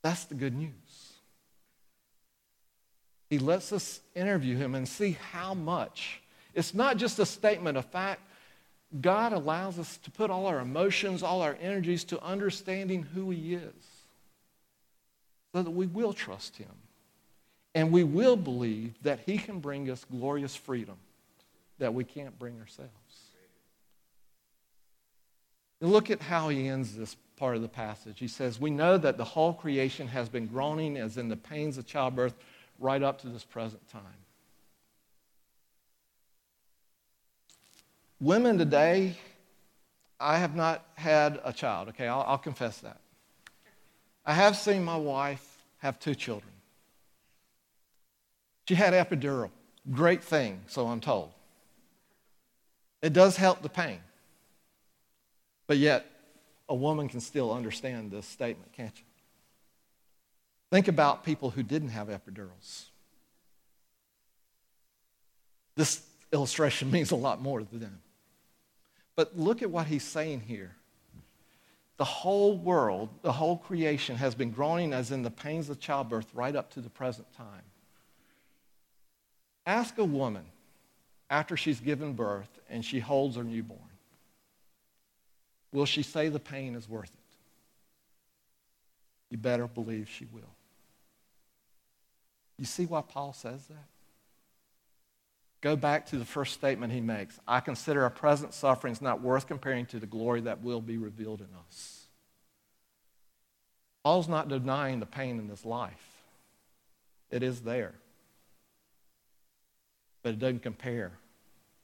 That's 0.02 0.24
the 0.24 0.34
good 0.34 0.56
news. 0.56 1.12
He 3.30 3.38
lets 3.38 3.72
us 3.72 4.00
interview 4.16 4.56
him 4.56 4.74
and 4.74 4.88
see 4.88 5.16
how 5.30 5.54
much 5.54 6.22
it's 6.54 6.74
not 6.74 6.96
just 6.96 7.20
a 7.20 7.26
statement 7.26 7.78
of 7.78 7.84
fact. 7.84 8.22
God 9.00 9.32
allows 9.32 9.78
us 9.78 9.98
to 9.98 10.10
put 10.10 10.30
all 10.30 10.46
our 10.46 10.60
emotions, 10.60 11.22
all 11.22 11.42
our 11.42 11.56
energies 11.60 12.04
to 12.04 12.22
understanding 12.22 13.02
who 13.02 13.30
He 13.30 13.54
is 13.54 13.84
so 15.54 15.62
that 15.62 15.70
we 15.70 15.86
will 15.86 16.12
trust 16.12 16.56
Him. 16.56 16.68
And 17.74 17.92
we 17.92 18.02
will 18.02 18.36
believe 18.36 18.94
that 19.02 19.20
He 19.26 19.38
can 19.38 19.60
bring 19.60 19.90
us 19.90 20.04
glorious 20.10 20.56
freedom 20.56 20.96
that 21.78 21.94
we 21.94 22.04
can't 22.04 22.38
bring 22.38 22.58
ourselves. 22.60 22.92
And 25.80 25.92
look 25.92 26.10
at 26.10 26.20
how 26.20 26.48
he 26.48 26.66
ends 26.66 26.96
this 26.96 27.16
part 27.36 27.54
of 27.54 27.62
the 27.62 27.68
passage. 27.68 28.18
He 28.18 28.28
says, 28.28 28.58
We 28.58 28.70
know 28.70 28.98
that 28.98 29.16
the 29.16 29.24
whole 29.24 29.52
creation 29.52 30.08
has 30.08 30.28
been 30.28 30.46
groaning 30.46 30.96
as 30.96 31.16
in 31.16 31.28
the 31.28 31.36
pains 31.36 31.78
of 31.78 31.86
childbirth 31.86 32.34
right 32.80 33.02
up 33.02 33.20
to 33.20 33.28
this 33.28 33.44
present 33.44 33.88
time. 33.88 34.02
Women 38.20 38.58
today, 38.58 39.16
I 40.18 40.38
have 40.38 40.56
not 40.56 40.84
had 40.96 41.40
a 41.44 41.52
child, 41.52 41.88
okay? 41.90 42.08
I'll, 42.08 42.24
I'll 42.26 42.38
confess 42.38 42.78
that. 42.78 43.00
I 44.26 44.32
have 44.32 44.56
seen 44.56 44.84
my 44.84 44.96
wife 44.96 45.64
have 45.78 46.00
two 46.00 46.14
children. 46.14 46.52
She 48.68 48.74
had 48.74 48.92
epidural. 48.92 49.50
Great 49.90 50.22
thing, 50.22 50.60
so 50.66 50.88
I'm 50.88 51.00
told. 51.00 51.30
It 53.00 53.12
does 53.12 53.36
help 53.36 53.62
the 53.62 53.68
pain. 53.68 54.00
But 55.68 55.78
yet, 55.78 56.04
a 56.68 56.74
woman 56.74 57.08
can 57.08 57.20
still 57.20 57.52
understand 57.52 58.10
this 58.10 58.26
statement, 58.26 58.72
can't 58.72 58.96
you? 58.96 59.04
Think 60.70 60.88
about 60.88 61.24
people 61.24 61.50
who 61.50 61.62
didn't 61.62 61.90
have 61.90 62.08
epidurals. 62.08 62.86
This 65.76 66.02
illustration 66.32 66.90
means 66.92 67.12
a 67.12 67.16
lot 67.16 67.40
more 67.40 67.60
to 67.60 67.76
them. 67.76 68.00
But 69.18 69.36
look 69.36 69.62
at 69.62 69.70
what 69.72 69.88
he's 69.88 70.04
saying 70.04 70.42
here. 70.46 70.76
The 71.96 72.04
whole 72.04 72.56
world, 72.56 73.08
the 73.22 73.32
whole 73.32 73.56
creation 73.56 74.14
has 74.14 74.36
been 74.36 74.52
groaning 74.52 74.92
as 74.92 75.10
in 75.10 75.24
the 75.24 75.30
pains 75.30 75.68
of 75.68 75.80
childbirth 75.80 76.32
right 76.34 76.54
up 76.54 76.70
to 76.74 76.80
the 76.80 76.88
present 76.88 77.26
time. 77.32 77.64
Ask 79.66 79.98
a 79.98 80.04
woman 80.04 80.44
after 81.28 81.56
she's 81.56 81.80
given 81.80 82.12
birth 82.12 82.60
and 82.70 82.84
she 82.84 83.00
holds 83.00 83.34
her 83.34 83.42
newborn. 83.42 83.80
Will 85.72 85.84
she 85.84 86.04
say 86.04 86.28
the 86.28 86.38
pain 86.38 86.76
is 86.76 86.88
worth 86.88 87.10
it? 87.10 87.36
You 89.30 89.38
better 89.38 89.66
believe 89.66 90.08
she 90.08 90.26
will. 90.26 90.54
You 92.56 92.66
see 92.66 92.86
why 92.86 93.00
Paul 93.00 93.32
says 93.32 93.66
that? 93.66 93.97
Go 95.60 95.74
back 95.74 96.06
to 96.06 96.18
the 96.18 96.24
first 96.24 96.54
statement 96.54 96.92
he 96.92 97.00
makes. 97.00 97.38
I 97.46 97.60
consider 97.60 98.04
our 98.04 98.10
present 98.10 98.54
sufferings 98.54 99.02
not 99.02 99.20
worth 99.20 99.48
comparing 99.48 99.86
to 99.86 99.98
the 99.98 100.06
glory 100.06 100.40
that 100.42 100.62
will 100.62 100.80
be 100.80 100.98
revealed 100.98 101.40
in 101.40 101.48
us. 101.66 102.06
Paul's 104.04 104.28
not 104.28 104.48
denying 104.48 105.00
the 105.00 105.06
pain 105.06 105.38
in 105.38 105.48
this 105.48 105.64
life, 105.64 106.22
it 107.30 107.42
is 107.42 107.60
there. 107.60 107.94
But 110.22 110.30
it 110.30 110.38
doesn't 110.38 110.62
compare 110.62 111.12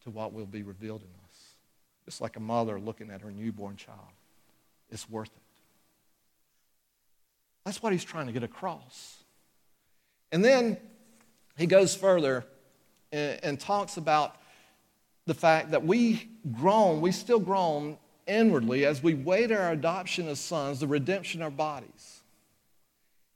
to 0.03 0.11
what 0.11 0.33
will 0.33 0.47
be 0.47 0.63
revealed 0.63 1.03
in 1.03 1.09
us. 1.29 1.55
It's 2.07 2.21
like 2.21 2.37
a 2.37 2.41
mother 2.41 2.79
looking 2.79 3.11
at 3.11 3.23
her 3.23 3.31
newborn 3.31 3.77
child. 3.77 3.99
It's 4.91 5.09
worth 5.09 5.29
it. 5.29 5.43
That's 7.65 7.83
what 7.83 7.93
he's 7.93 8.05
trying 8.05 8.27
to 8.27 8.33
get 8.33 8.43
across. 8.43 9.23
And 10.31 10.45
then 10.45 10.77
he 11.57 11.67
goes 11.67 11.95
further 11.95 12.45
and, 13.15 13.61
talks 13.61 13.97
about 13.97 14.37
the 15.27 15.35
fact 15.35 15.71
that 15.71 15.85
we 15.85 16.29
groan, 16.53 17.01
we 17.01 17.13
still 17.13 17.39
groan 17.39 17.97
inwardly 18.27 18.85
as 18.85 19.03
we 19.03 19.15
wait 19.15 19.53
our 19.53 19.71
adoption 19.71 20.29
as 20.29 20.41
sons, 20.41 20.81
the 20.81 20.87
redemption 20.87 21.41
of 21.41 21.47
our 21.47 21.51
bodies. 21.51 22.21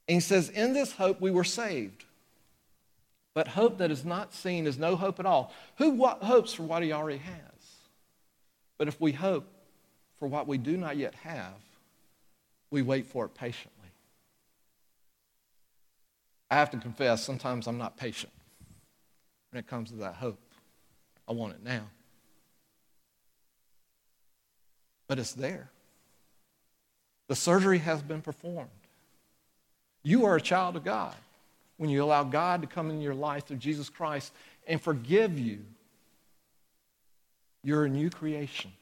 And 0.07 0.17
he 0.17 0.21
says, 0.21 0.49
In 0.49 0.73
this 0.73 0.93
hope 0.93 1.21
we 1.21 1.31
were 1.31 1.45
saved. 1.45 2.05
But 3.35 3.49
hope 3.49 3.79
that 3.79 3.91
is 3.93 4.05
not 4.05 4.35
seen 4.35 4.67
is 4.67 4.79
no 4.79 4.97
hope 4.97 5.21
at 5.21 5.27
all. 5.27 5.53
Who 5.77 6.05
hopes 6.05 6.53
for 6.55 6.65
what 6.65 6.83
he 6.83 6.93
already 6.93 7.19
has? 7.19 7.77
But 8.79 8.89
if 8.89 9.01
we 9.01 9.13
hope 9.13 9.47
for 10.19 10.27
what 10.27 10.49
we 10.49 10.59
do 10.59 10.77
not 10.77 10.97
yet 10.97 11.15
have, 11.17 11.55
we 12.71 12.83
wait 12.83 13.07
for 13.07 13.27
it 13.27 13.35
patiently. 13.35 13.73
I 16.51 16.57
have 16.57 16.71
to 16.71 16.79
confess, 16.79 17.25
sometimes 17.25 17.69
I'm 17.69 17.79
not 17.79 17.97
patient 17.97 18.33
when 19.51 19.61
it 19.61 19.67
comes 19.67 19.91
to 19.91 19.97
that 19.97 20.15
hope. 20.15 20.39
I 21.27 21.33
want 21.33 21.55
it 21.55 21.65
now. 21.65 21.83
But 25.07 25.19
it's 25.19 25.33
there. 25.33 25.71
The 27.29 27.37
surgery 27.37 27.79
has 27.79 28.03
been 28.03 28.23
performed. 28.23 28.71
You 30.03 30.25
are 30.27 30.37
a 30.37 30.41
child 30.41 30.77
of 30.77 30.85
God 30.85 31.15
when 31.77 31.91
you 31.91 32.03
allow 32.03 32.25
God 32.25 32.63
to 32.63 32.67
come 32.67 32.91
into 32.91 33.03
your 33.03 33.15
life 33.15 33.47
through 33.47 33.59
Jesus 33.59 33.89
Christ 33.89 34.33
and 34.67 34.81
forgive 34.81 35.39
you. 35.39 35.61
You're 37.63 37.85
a 37.85 37.89
new 37.89 38.11
creation. 38.11 38.73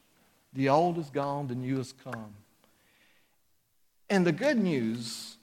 The 0.53 0.69
old 0.69 0.99
is 0.99 1.11
gone, 1.11 1.49
the 1.49 1.55
new 1.55 1.77
has 1.79 1.93
come. 2.05 2.35
And 4.09 4.27
the 4.27 4.33
good 4.33 4.59
news 4.59 5.37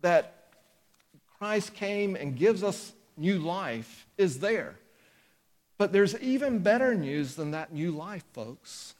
that 0.00 0.48
Christ 1.38 1.74
came 1.74 2.16
and 2.16 2.36
gives 2.36 2.62
us 2.62 2.92
new 3.20 3.38
life 3.38 4.06
is 4.18 4.40
there. 4.40 4.74
But 5.78 5.92
there's 5.92 6.18
even 6.20 6.58
better 6.60 6.94
news 6.94 7.34
than 7.36 7.52
that 7.52 7.72
new 7.72 7.92
life, 7.92 8.24
folks. 8.32 8.94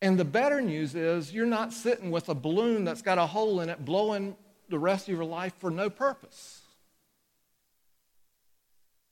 And 0.00 0.18
the 0.18 0.24
better 0.24 0.60
news 0.60 0.94
is 0.94 1.32
you're 1.32 1.46
not 1.46 1.72
sitting 1.72 2.10
with 2.10 2.28
a 2.28 2.34
balloon 2.34 2.84
that's 2.84 3.02
got 3.02 3.18
a 3.18 3.26
hole 3.26 3.60
in 3.60 3.68
it 3.68 3.84
blowing 3.84 4.36
the 4.68 4.78
rest 4.78 5.08
of 5.08 5.14
your 5.14 5.24
life 5.24 5.54
for 5.58 5.70
no 5.70 5.90
purpose. 5.90 6.62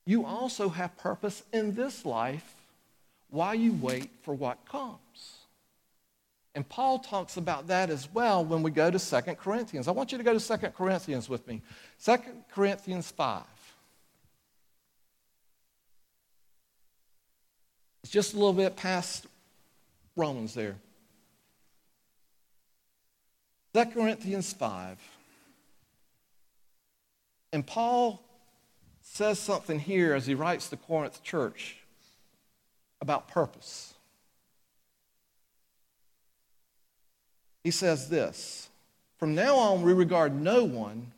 You 0.05 0.24
also 0.24 0.68
have 0.68 0.96
purpose 0.96 1.42
in 1.52 1.74
this 1.74 2.05
life 2.05 2.55
while 3.31 3.55
you 3.55 3.72
wait 3.72 4.11
for 4.22 4.35
what 4.35 4.64
comes. 4.66 5.41
And 6.55 6.69
Paul 6.69 6.99
talks 6.99 7.38
about 7.38 7.69
that 7.69 7.88
as 7.88 8.12
well 8.12 8.45
when 8.45 8.62
we 8.62 8.71
go 8.71 8.91
to 8.91 8.99
2 8.99 9.35
Corinthians. 9.37 9.88
I 9.88 9.93
want 9.93 10.12
you 10.12 10.19
to 10.19 10.25
go 10.25 10.38
to 10.38 10.59
2 10.59 10.69
Corinthians 10.69 11.29
with 11.29 11.47
me. 11.47 11.62
2 12.05 12.17
Corinthians 12.53 13.11
5. 13.11 13.43
It's 18.03 18.12
just 18.12 18.35
a 18.35 18.37
little 18.37 18.53
bit 18.53 18.77
past 18.77 19.27
Romans 20.15 20.53
there. 20.53 20.77
2 23.73 23.87
Corinthians 23.87 24.53
5. 24.53 24.99
And 27.55 27.67
Paul 27.67 28.23
says 29.03 29.38
something 29.38 29.79
here 29.79 30.15
as 30.15 30.27
he 30.27 30.35
writes 30.35 30.69
the 30.69 30.77
Corinth 30.77 31.23
church 31.23 31.77
about 33.01 33.29
purpose. 33.29 33.95
He 37.64 37.70
says 37.70 38.09
this 38.09 38.68
From 39.18 39.35
now 39.35 39.57
on, 39.57 39.83
we 39.83 39.92
regard 39.92 40.35
no 40.35 40.64
one 40.64 41.12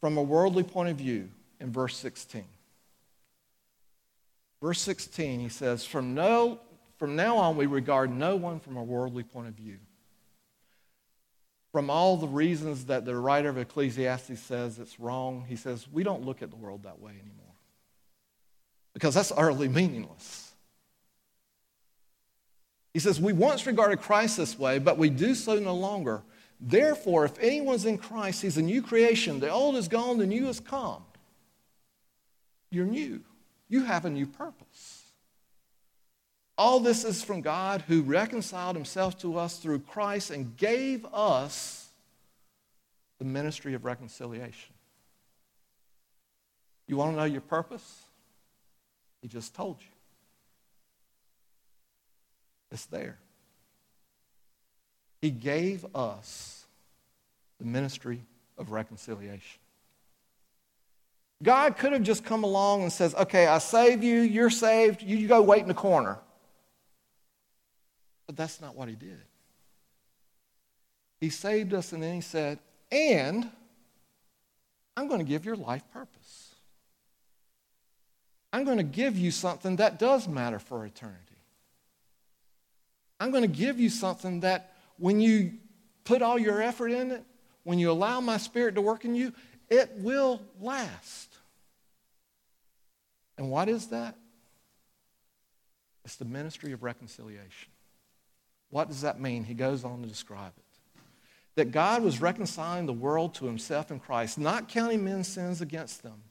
from 0.00 0.16
a 0.16 0.22
worldly 0.22 0.62
point 0.62 0.90
of 0.90 0.96
view, 0.96 1.28
in 1.60 1.72
verse 1.72 1.96
16. 1.96 2.44
Verse 4.60 4.80
16, 4.80 5.40
he 5.40 5.48
says, 5.48 5.84
From, 5.84 6.14
no, 6.14 6.60
from 6.98 7.16
now 7.16 7.36
on, 7.36 7.56
we 7.56 7.66
regard 7.66 8.10
no 8.10 8.36
one 8.36 8.60
from 8.60 8.76
a 8.76 8.82
worldly 8.82 9.22
point 9.22 9.48
of 9.48 9.54
view. 9.54 9.78
From 11.72 11.90
all 11.90 12.16
the 12.16 12.26
reasons 12.26 12.86
that 12.86 13.04
the 13.04 13.14
writer 13.14 13.50
of 13.50 13.58
Ecclesiastes 13.58 14.40
says 14.40 14.78
it's 14.78 14.98
wrong, 14.98 15.44
he 15.48 15.54
says, 15.54 15.86
we 15.92 16.02
don't 16.02 16.24
look 16.24 16.42
at 16.42 16.50
the 16.50 16.56
world 16.56 16.84
that 16.84 16.98
way 16.98 17.12
anymore. 17.12 17.54
Because 18.94 19.14
that's 19.14 19.32
utterly 19.36 19.68
meaningless. 19.68 20.47
He 22.98 23.00
says, 23.00 23.20
We 23.20 23.32
once 23.32 23.64
regarded 23.64 24.00
Christ 24.00 24.38
this 24.38 24.58
way, 24.58 24.80
but 24.80 24.98
we 24.98 25.08
do 25.08 25.36
so 25.36 25.56
no 25.56 25.72
longer. 25.72 26.20
Therefore, 26.60 27.24
if 27.24 27.38
anyone's 27.38 27.84
in 27.84 27.96
Christ, 27.96 28.42
he's 28.42 28.56
a 28.56 28.62
new 28.62 28.82
creation. 28.82 29.38
The 29.38 29.50
old 29.50 29.76
is 29.76 29.86
gone, 29.86 30.18
the 30.18 30.26
new 30.26 30.46
has 30.46 30.58
come. 30.58 31.04
You're 32.72 32.86
new. 32.86 33.20
You 33.68 33.84
have 33.84 34.04
a 34.04 34.10
new 34.10 34.26
purpose. 34.26 35.12
All 36.56 36.80
this 36.80 37.04
is 37.04 37.22
from 37.22 37.40
God 37.40 37.84
who 37.86 38.02
reconciled 38.02 38.74
himself 38.74 39.16
to 39.18 39.38
us 39.38 39.58
through 39.58 39.78
Christ 39.78 40.32
and 40.32 40.56
gave 40.56 41.06
us 41.14 41.90
the 43.20 43.24
ministry 43.24 43.74
of 43.74 43.84
reconciliation. 43.84 44.74
You 46.88 46.96
want 46.96 47.12
to 47.12 47.16
know 47.16 47.26
your 47.26 47.42
purpose? 47.42 48.02
He 49.22 49.28
just 49.28 49.54
told 49.54 49.76
you. 49.82 49.97
It's 52.70 52.86
there. 52.86 53.18
He 55.20 55.30
gave 55.30 55.84
us 55.94 56.66
the 57.58 57.64
ministry 57.64 58.22
of 58.56 58.70
reconciliation. 58.70 59.60
God 61.42 61.76
could 61.76 61.92
have 61.92 62.02
just 62.02 62.24
come 62.24 62.44
along 62.44 62.82
and 62.82 62.92
says, 62.92 63.14
"Okay, 63.14 63.46
I 63.46 63.58
save 63.58 64.02
you, 64.02 64.20
you're 64.20 64.50
saved, 64.50 65.02
you, 65.02 65.16
you 65.16 65.28
go 65.28 65.40
wait 65.40 65.62
in 65.62 65.68
the 65.68 65.74
corner." 65.74 66.18
But 68.26 68.36
that's 68.36 68.60
not 68.60 68.74
what 68.74 68.88
he 68.88 68.94
did. 68.94 69.22
He 71.20 71.30
saved 71.30 71.74
us 71.74 71.92
and 71.92 72.02
then 72.02 72.14
he 72.14 72.20
said, 72.20 72.58
"And 72.90 73.50
I'm 74.98 75.06
going 75.06 75.20
to 75.20 75.24
give 75.24 75.44
your 75.44 75.54
life 75.54 75.84
purpose. 75.92 76.56
I'm 78.52 78.64
going 78.64 78.78
to 78.78 78.82
give 78.82 79.16
you 79.16 79.30
something 79.30 79.76
that 79.76 80.00
does 80.00 80.26
matter 80.26 80.58
for 80.58 80.84
eternity. 80.84 81.27
I'm 83.20 83.30
going 83.30 83.42
to 83.42 83.48
give 83.48 83.80
you 83.80 83.90
something 83.90 84.40
that 84.40 84.74
when 84.98 85.20
you 85.20 85.52
put 86.04 86.22
all 86.22 86.38
your 86.38 86.62
effort 86.62 86.88
in 86.88 87.10
it, 87.10 87.24
when 87.64 87.78
you 87.78 87.90
allow 87.90 88.20
my 88.20 88.36
spirit 88.36 88.74
to 88.76 88.80
work 88.80 89.04
in 89.04 89.14
you, 89.14 89.32
it 89.68 89.90
will 89.96 90.40
last. 90.60 91.36
And 93.36 93.50
what 93.50 93.68
is 93.68 93.88
that? 93.88 94.16
It's 96.04 96.16
the 96.16 96.24
ministry 96.24 96.72
of 96.72 96.82
reconciliation. 96.82 97.70
What 98.70 98.88
does 98.88 99.02
that 99.02 99.20
mean? 99.20 99.44
He 99.44 99.54
goes 99.54 99.84
on 99.84 100.02
to 100.02 100.08
describe 100.08 100.52
it. 100.56 100.64
That 101.56 101.72
God 101.72 102.02
was 102.02 102.20
reconciling 102.20 102.86
the 102.86 102.92
world 102.92 103.34
to 103.34 103.46
himself 103.46 103.90
in 103.90 104.00
Christ, 104.00 104.38
not 104.38 104.68
counting 104.68 105.04
men's 105.04 105.28
sins 105.28 105.60
against 105.60 106.02
them. 106.02 106.22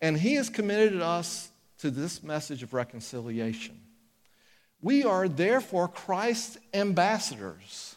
And 0.00 0.18
he 0.18 0.34
has 0.34 0.48
committed 0.48 1.00
us 1.00 1.50
to 1.78 1.90
this 1.90 2.22
message 2.22 2.62
of 2.62 2.74
reconciliation. 2.74 3.80
We 4.86 5.02
are 5.02 5.26
therefore 5.26 5.88
Christ's 5.88 6.58
ambassadors, 6.72 7.96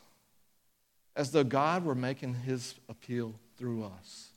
as 1.16 1.30
though 1.30 1.44
God 1.44 1.86
were 1.86 1.94
making 1.94 2.34
his 2.34 2.74
appeal 2.90 3.36
through 3.60 3.84
us. 3.84 4.30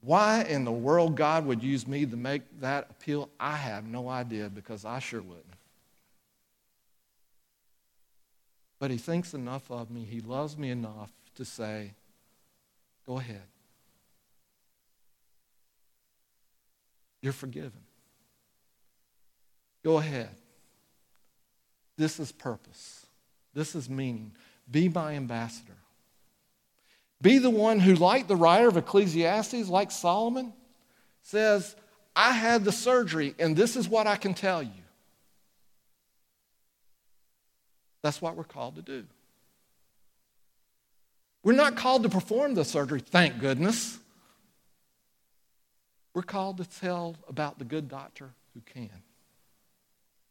Why 0.00 0.42
in 0.42 0.64
the 0.64 0.72
world 0.72 1.14
God 1.14 1.46
would 1.46 1.62
use 1.62 1.86
me 1.86 2.04
to 2.04 2.16
make 2.16 2.42
that 2.58 2.88
appeal, 2.90 3.28
I 3.38 3.54
have 3.54 3.86
no 3.86 4.08
idea 4.08 4.48
because 4.48 4.84
I 4.84 4.98
sure 4.98 5.22
wouldn't. 5.22 5.46
But 8.80 8.90
he 8.90 8.96
thinks 8.96 9.32
enough 9.32 9.70
of 9.70 9.88
me, 9.88 10.02
he 10.02 10.20
loves 10.20 10.58
me 10.58 10.68
enough 10.68 11.12
to 11.36 11.44
say, 11.44 11.92
Go 13.06 13.18
ahead. 13.18 13.46
You're 17.20 17.32
forgiven. 17.32 17.84
Go 19.84 19.98
ahead. 19.98 20.34
This 22.02 22.18
is 22.18 22.32
purpose. 22.32 23.06
This 23.54 23.76
is 23.76 23.88
meaning. 23.88 24.32
Be 24.68 24.88
my 24.88 25.14
ambassador. 25.14 25.76
Be 27.20 27.38
the 27.38 27.48
one 27.48 27.78
who, 27.78 27.94
like 27.94 28.26
the 28.26 28.34
writer 28.34 28.66
of 28.66 28.76
Ecclesiastes, 28.76 29.68
like 29.68 29.92
Solomon, 29.92 30.52
says, 31.22 31.76
I 32.16 32.32
had 32.32 32.64
the 32.64 32.72
surgery 32.72 33.36
and 33.38 33.56
this 33.56 33.76
is 33.76 33.88
what 33.88 34.08
I 34.08 34.16
can 34.16 34.34
tell 34.34 34.64
you. 34.64 34.82
That's 38.02 38.20
what 38.20 38.34
we're 38.34 38.42
called 38.42 38.74
to 38.74 38.82
do. 38.82 39.04
We're 41.44 41.52
not 41.52 41.76
called 41.76 42.02
to 42.02 42.08
perform 42.08 42.54
the 42.54 42.64
surgery, 42.64 42.98
thank 42.98 43.38
goodness. 43.38 43.96
We're 46.14 46.22
called 46.22 46.56
to 46.56 46.64
tell 46.64 47.14
about 47.28 47.60
the 47.60 47.64
good 47.64 47.88
doctor 47.88 48.30
who 48.54 48.60
can 48.62 48.90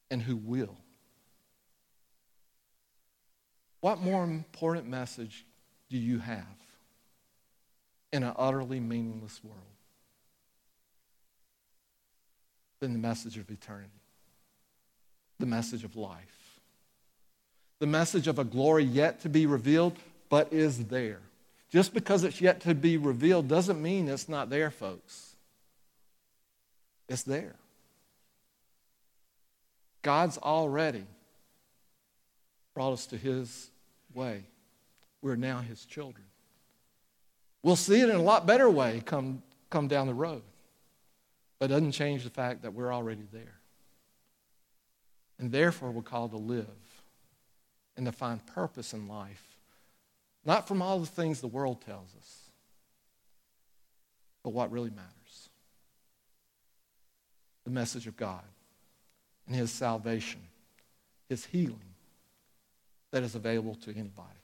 and 0.10 0.22
who 0.22 0.36
will. 0.36 0.76
What 3.82 4.00
more 4.00 4.24
important 4.24 4.88
message 4.88 5.44
do 5.90 5.98
you 5.98 6.20
have 6.20 6.46
in 8.14 8.24
an 8.24 8.34
utterly 8.38 8.80
meaningless 8.80 9.40
world 9.44 9.58
than 12.80 12.94
the 12.94 13.00
message 13.00 13.38
of 13.38 13.50
eternity, 13.50 13.90
the 15.40 15.46
message 15.46 15.84
of 15.84 15.96
life, 15.96 16.60
the 17.80 17.88
message 17.88 18.28
of 18.28 18.38
a 18.38 18.44
glory 18.44 18.84
yet 18.84 19.22
to 19.22 19.30
be 19.30 19.48
revealed, 19.48 19.98
but 20.30 20.54
is 20.54 20.86
there? 20.86 21.20
Just 21.72 21.94
because 21.94 22.24
it's 22.24 22.40
yet 22.40 22.62
to 22.62 22.76
be 22.76 22.98
revealed 22.98 23.48
doesn't 23.48 23.82
mean 23.82 24.08
it's 24.08 24.30
not 24.30 24.50
there, 24.50 24.70
folks. 24.70 25.36
It's 27.10 27.24
there. 27.24 27.56
God's 30.02 30.38
already 30.38 31.06
brought 32.74 32.94
us 32.94 33.06
to 33.08 33.18
His 33.18 33.71
way. 34.16 34.44
We're 35.22 35.36
now 35.36 35.60
His 35.60 35.86
children. 35.86 36.26
We'll 37.64 37.76
see 37.76 38.02
it 38.02 38.10
in 38.10 38.16
a 38.16 38.22
lot 38.22 38.48
better 38.48 38.70
way 38.70 39.02
come, 39.06 39.44
come 39.70 39.88
down 39.88 40.08
the 40.08 40.14
road. 40.14 40.42
But 41.60 41.66
it 41.66 41.74
doesn't 41.74 41.92
change 41.92 42.24
the 42.24 42.30
fact 42.32 42.64
that 42.64 42.74
we're 42.74 42.92
already 42.92 43.28
there. 43.32 43.60
And 45.38 45.52
therefore, 45.52 45.92
we're 45.92 46.02
called 46.02 46.32
to 46.32 46.38
live 46.38 46.68
and 47.98 48.06
to 48.06 48.12
find 48.12 48.46
purpose 48.46 48.94
in 48.94 49.08
life 49.08 49.52
not 50.46 50.68
from 50.68 50.82
all 50.82 51.00
the 51.00 51.06
things 51.06 51.40
the 51.40 51.48
world 51.48 51.82
tells 51.82 52.16
us, 52.16 52.50
but 54.44 54.52
what 54.52 54.72
really 54.72 54.90
matters 54.90 55.08
the 57.64 57.70
message 57.70 58.08
of 58.08 58.18
God 58.18 58.44
and 59.46 59.56
His 59.56 59.72
salvation, 59.72 60.42
His 61.30 61.46
healing 61.46 61.91
that 63.12 63.24
is 63.24 63.36
available 63.36 63.76
to 63.76 63.92
anybody. 63.92 64.40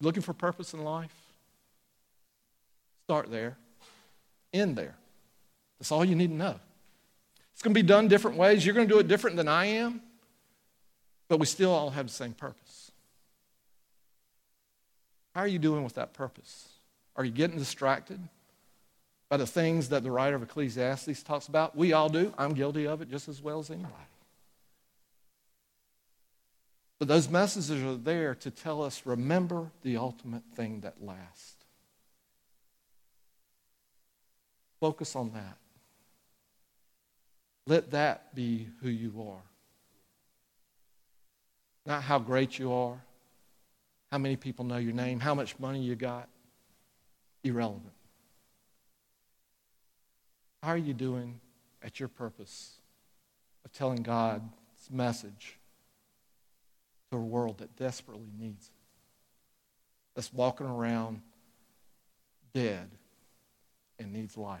Looking 0.00 0.22
for 0.22 0.32
purpose 0.32 0.74
in 0.74 0.82
life? 0.82 1.14
Start 3.04 3.30
there, 3.30 3.56
end 4.52 4.76
there. 4.76 4.94
That's 5.78 5.92
all 5.92 6.04
you 6.04 6.14
need 6.14 6.28
to 6.28 6.34
know. 6.34 6.54
It's 7.52 7.62
going 7.62 7.74
to 7.74 7.80
be 7.80 7.86
done 7.86 8.08
different 8.08 8.36
ways. 8.36 8.64
You're 8.64 8.74
going 8.74 8.88
to 8.88 8.94
do 8.94 8.98
it 9.00 9.08
different 9.08 9.36
than 9.36 9.48
I 9.48 9.66
am. 9.66 10.00
But 11.28 11.38
we 11.38 11.46
still 11.46 11.70
all 11.70 11.90
have 11.90 12.06
the 12.06 12.12
same 12.12 12.32
purpose. 12.32 12.90
How 15.34 15.40
are 15.40 15.48
you 15.48 15.58
doing 15.58 15.82
with 15.84 15.94
that 15.94 16.12
purpose? 16.12 16.68
Are 17.16 17.24
you 17.24 17.30
getting 17.30 17.58
distracted 17.58 18.20
by 19.28 19.36
the 19.36 19.46
things 19.46 19.88
that 19.90 20.02
the 20.02 20.10
writer 20.10 20.36
of 20.36 20.42
Ecclesiastes 20.42 21.22
talks 21.22 21.48
about? 21.48 21.76
We 21.76 21.92
all 21.92 22.08
do. 22.08 22.34
I'm 22.36 22.54
guilty 22.54 22.86
of 22.86 23.00
it 23.02 23.10
just 23.10 23.28
as 23.28 23.40
well 23.40 23.60
as 23.60 23.70
anybody. 23.70 23.94
But 27.02 27.08
those 27.08 27.28
messages 27.28 27.82
are 27.82 27.96
there 27.96 28.36
to 28.36 28.50
tell 28.52 28.80
us 28.80 29.02
remember 29.04 29.72
the 29.82 29.96
ultimate 29.96 30.44
thing 30.54 30.82
that 30.82 31.02
lasts. 31.04 31.56
Focus 34.78 35.16
on 35.16 35.32
that. 35.32 35.56
Let 37.66 37.90
that 37.90 38.36
be 38.36 38.68
who 38.82 38.88
you 38.88 39.20
are. 39.20 39.42
Not 41.86 42.04
how 42.04 42.20
great 42.20 42.56
you 42.60 42.72
are, 42.72 43.02
how 44.12 44.18
many 44.18 44.36
people 44.36 44.64
know 44.64 44.76
your 44.76 44.94
name, 44.94 45.18
how 45.18 45.34
much 45.34 45.58
money 45.58 45.82
you 45.82 45.96
got. 45.96 46.28
Irrelevant. 47.42 47.94
How 50.62 50.68
are 50.68 50.78
you 50.78 50.94
doing 50.94 51.40
at 51.82 51.98
your 51.98 52.08
purpose 52.08 52.78
of 53.64 53.72
telling 53.72 54.04
God's 54.04 54.44
message 54.88 55.58
to 57.12 57.18
a 57.18 57.20
world 57.20 57.58
that 57.58 57.76
desperately 57.76 58.30
needs 58.38 58.66
it? 58.66 58.72
That's 60.14 60.32
walking 60.32 60.66
around 60.66 61.22
dead 62.52 62.90
and 63.98 64.12
needs 64.12 64.36
life. 64.36 64.60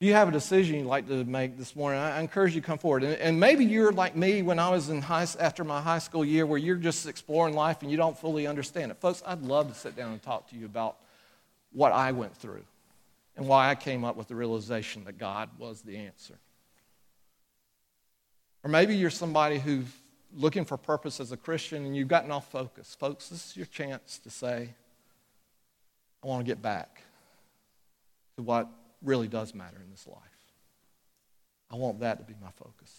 If 0.00 0.06
you 0.06 0.14
have 0.14 0.28
a 0.28 0.32
decision 0.32 0.76
you'd 0.76 0.86
like 0.86 1.08
to 1.08 1.24
make 1.24 1.58
this 1.58 1.74
morning, 1.74 1.98
I 1.98 2.20
encourage 2.20 2.54
you 2.54 2.60
to 2.60 2.66
come 2.66 2.78
forward. 2.78 3.02
And, 3.02 3.40
maybe 3.40 3.64
you're 3.64 3.90
like 3.90 4.14
me 4.14 4.42
when 4.42 4.60
I 4.60 4.70
was 4.70 4.90
in 4.90 5.02
high, 5.02 5.26
after 5.40 5.64
my 5.64 5.80
high 5.80 5.98
school 5.98 6.24
year 6.24 6.46
where 6.46 6.58
you're 6.58 6.76
just 6.76 7.08
exploring 7.08 7.54
life 7.54 7.82
and 7.82 7.90
you 7.90 7.96
don't 7.96 8.16
fully 8.16 8.46
understand 8.46 8.92
it. 8.92 8.98
Folks, 8.98 9.24
I'd 9.26 9.42
love 9.42 9.68
to 9.68 9.74
sit 9.74 9.96
down 9.96 10.12
and 10.12 10.22
talk 10.22 10.48
to 10.50 10.56
you 10.56 10.66
about 10.66 10.98
what 11.72 11.90
I 11.90 12.12
went 12.12 12.36
through 12.36 12.62
and 13.36 13.48
why 13.48 13.70
I 13.70 13.74
came 13.74 14.04
up 14.04 14.14
with 14.14 14.28
the 14.28 14.36
realization 14.36 15.02
that 15.04 15.18
God 15.18 15.48
was 15.58 15.82
the 15.82 15.96
answer. 15.96 16.34
Or 18.64 18.70
maybe 18.70 18.96
you're 18.96 19.10
somebody 19.10 19.58
who's 19.58 19.86
looking 20.34 20.64
for 20.64 20.76
purpose 20.76 21.20
as 21.20 21.32
a 21.32 21.36
Christian 21.36 21.84
and 21.84 21.96
you've 21.96 22.08
gotten 22.08 22.30
off 22.30 22.50
focus. 22.50 22.96
Folks, 22.98 23.28
this 23.28 23.50
is 23.50 23.56
your 23.56 23.66
chance 23.66 24.18
to 24.18 24.30
say, 24.30 24.74
I 26.22 26.26
want 26.26 26.44
to 26.44 26.50
get 26.50 26.60
back 26.60 27.02
to 28.36 28.42
what 28.42 28.68
really 29.02 29.28
does 29.28 29.54
matter 29.54 29.78
in 29.82 29.90
this 29.90 30.06
life. 30.06 30.18
I 31.70 31.76
want 31.76 32.00
that 32.00 32.18
to 32.18 32.24
be 32.24 32.34
my 32.42 32.50
focus. 32.50 32.94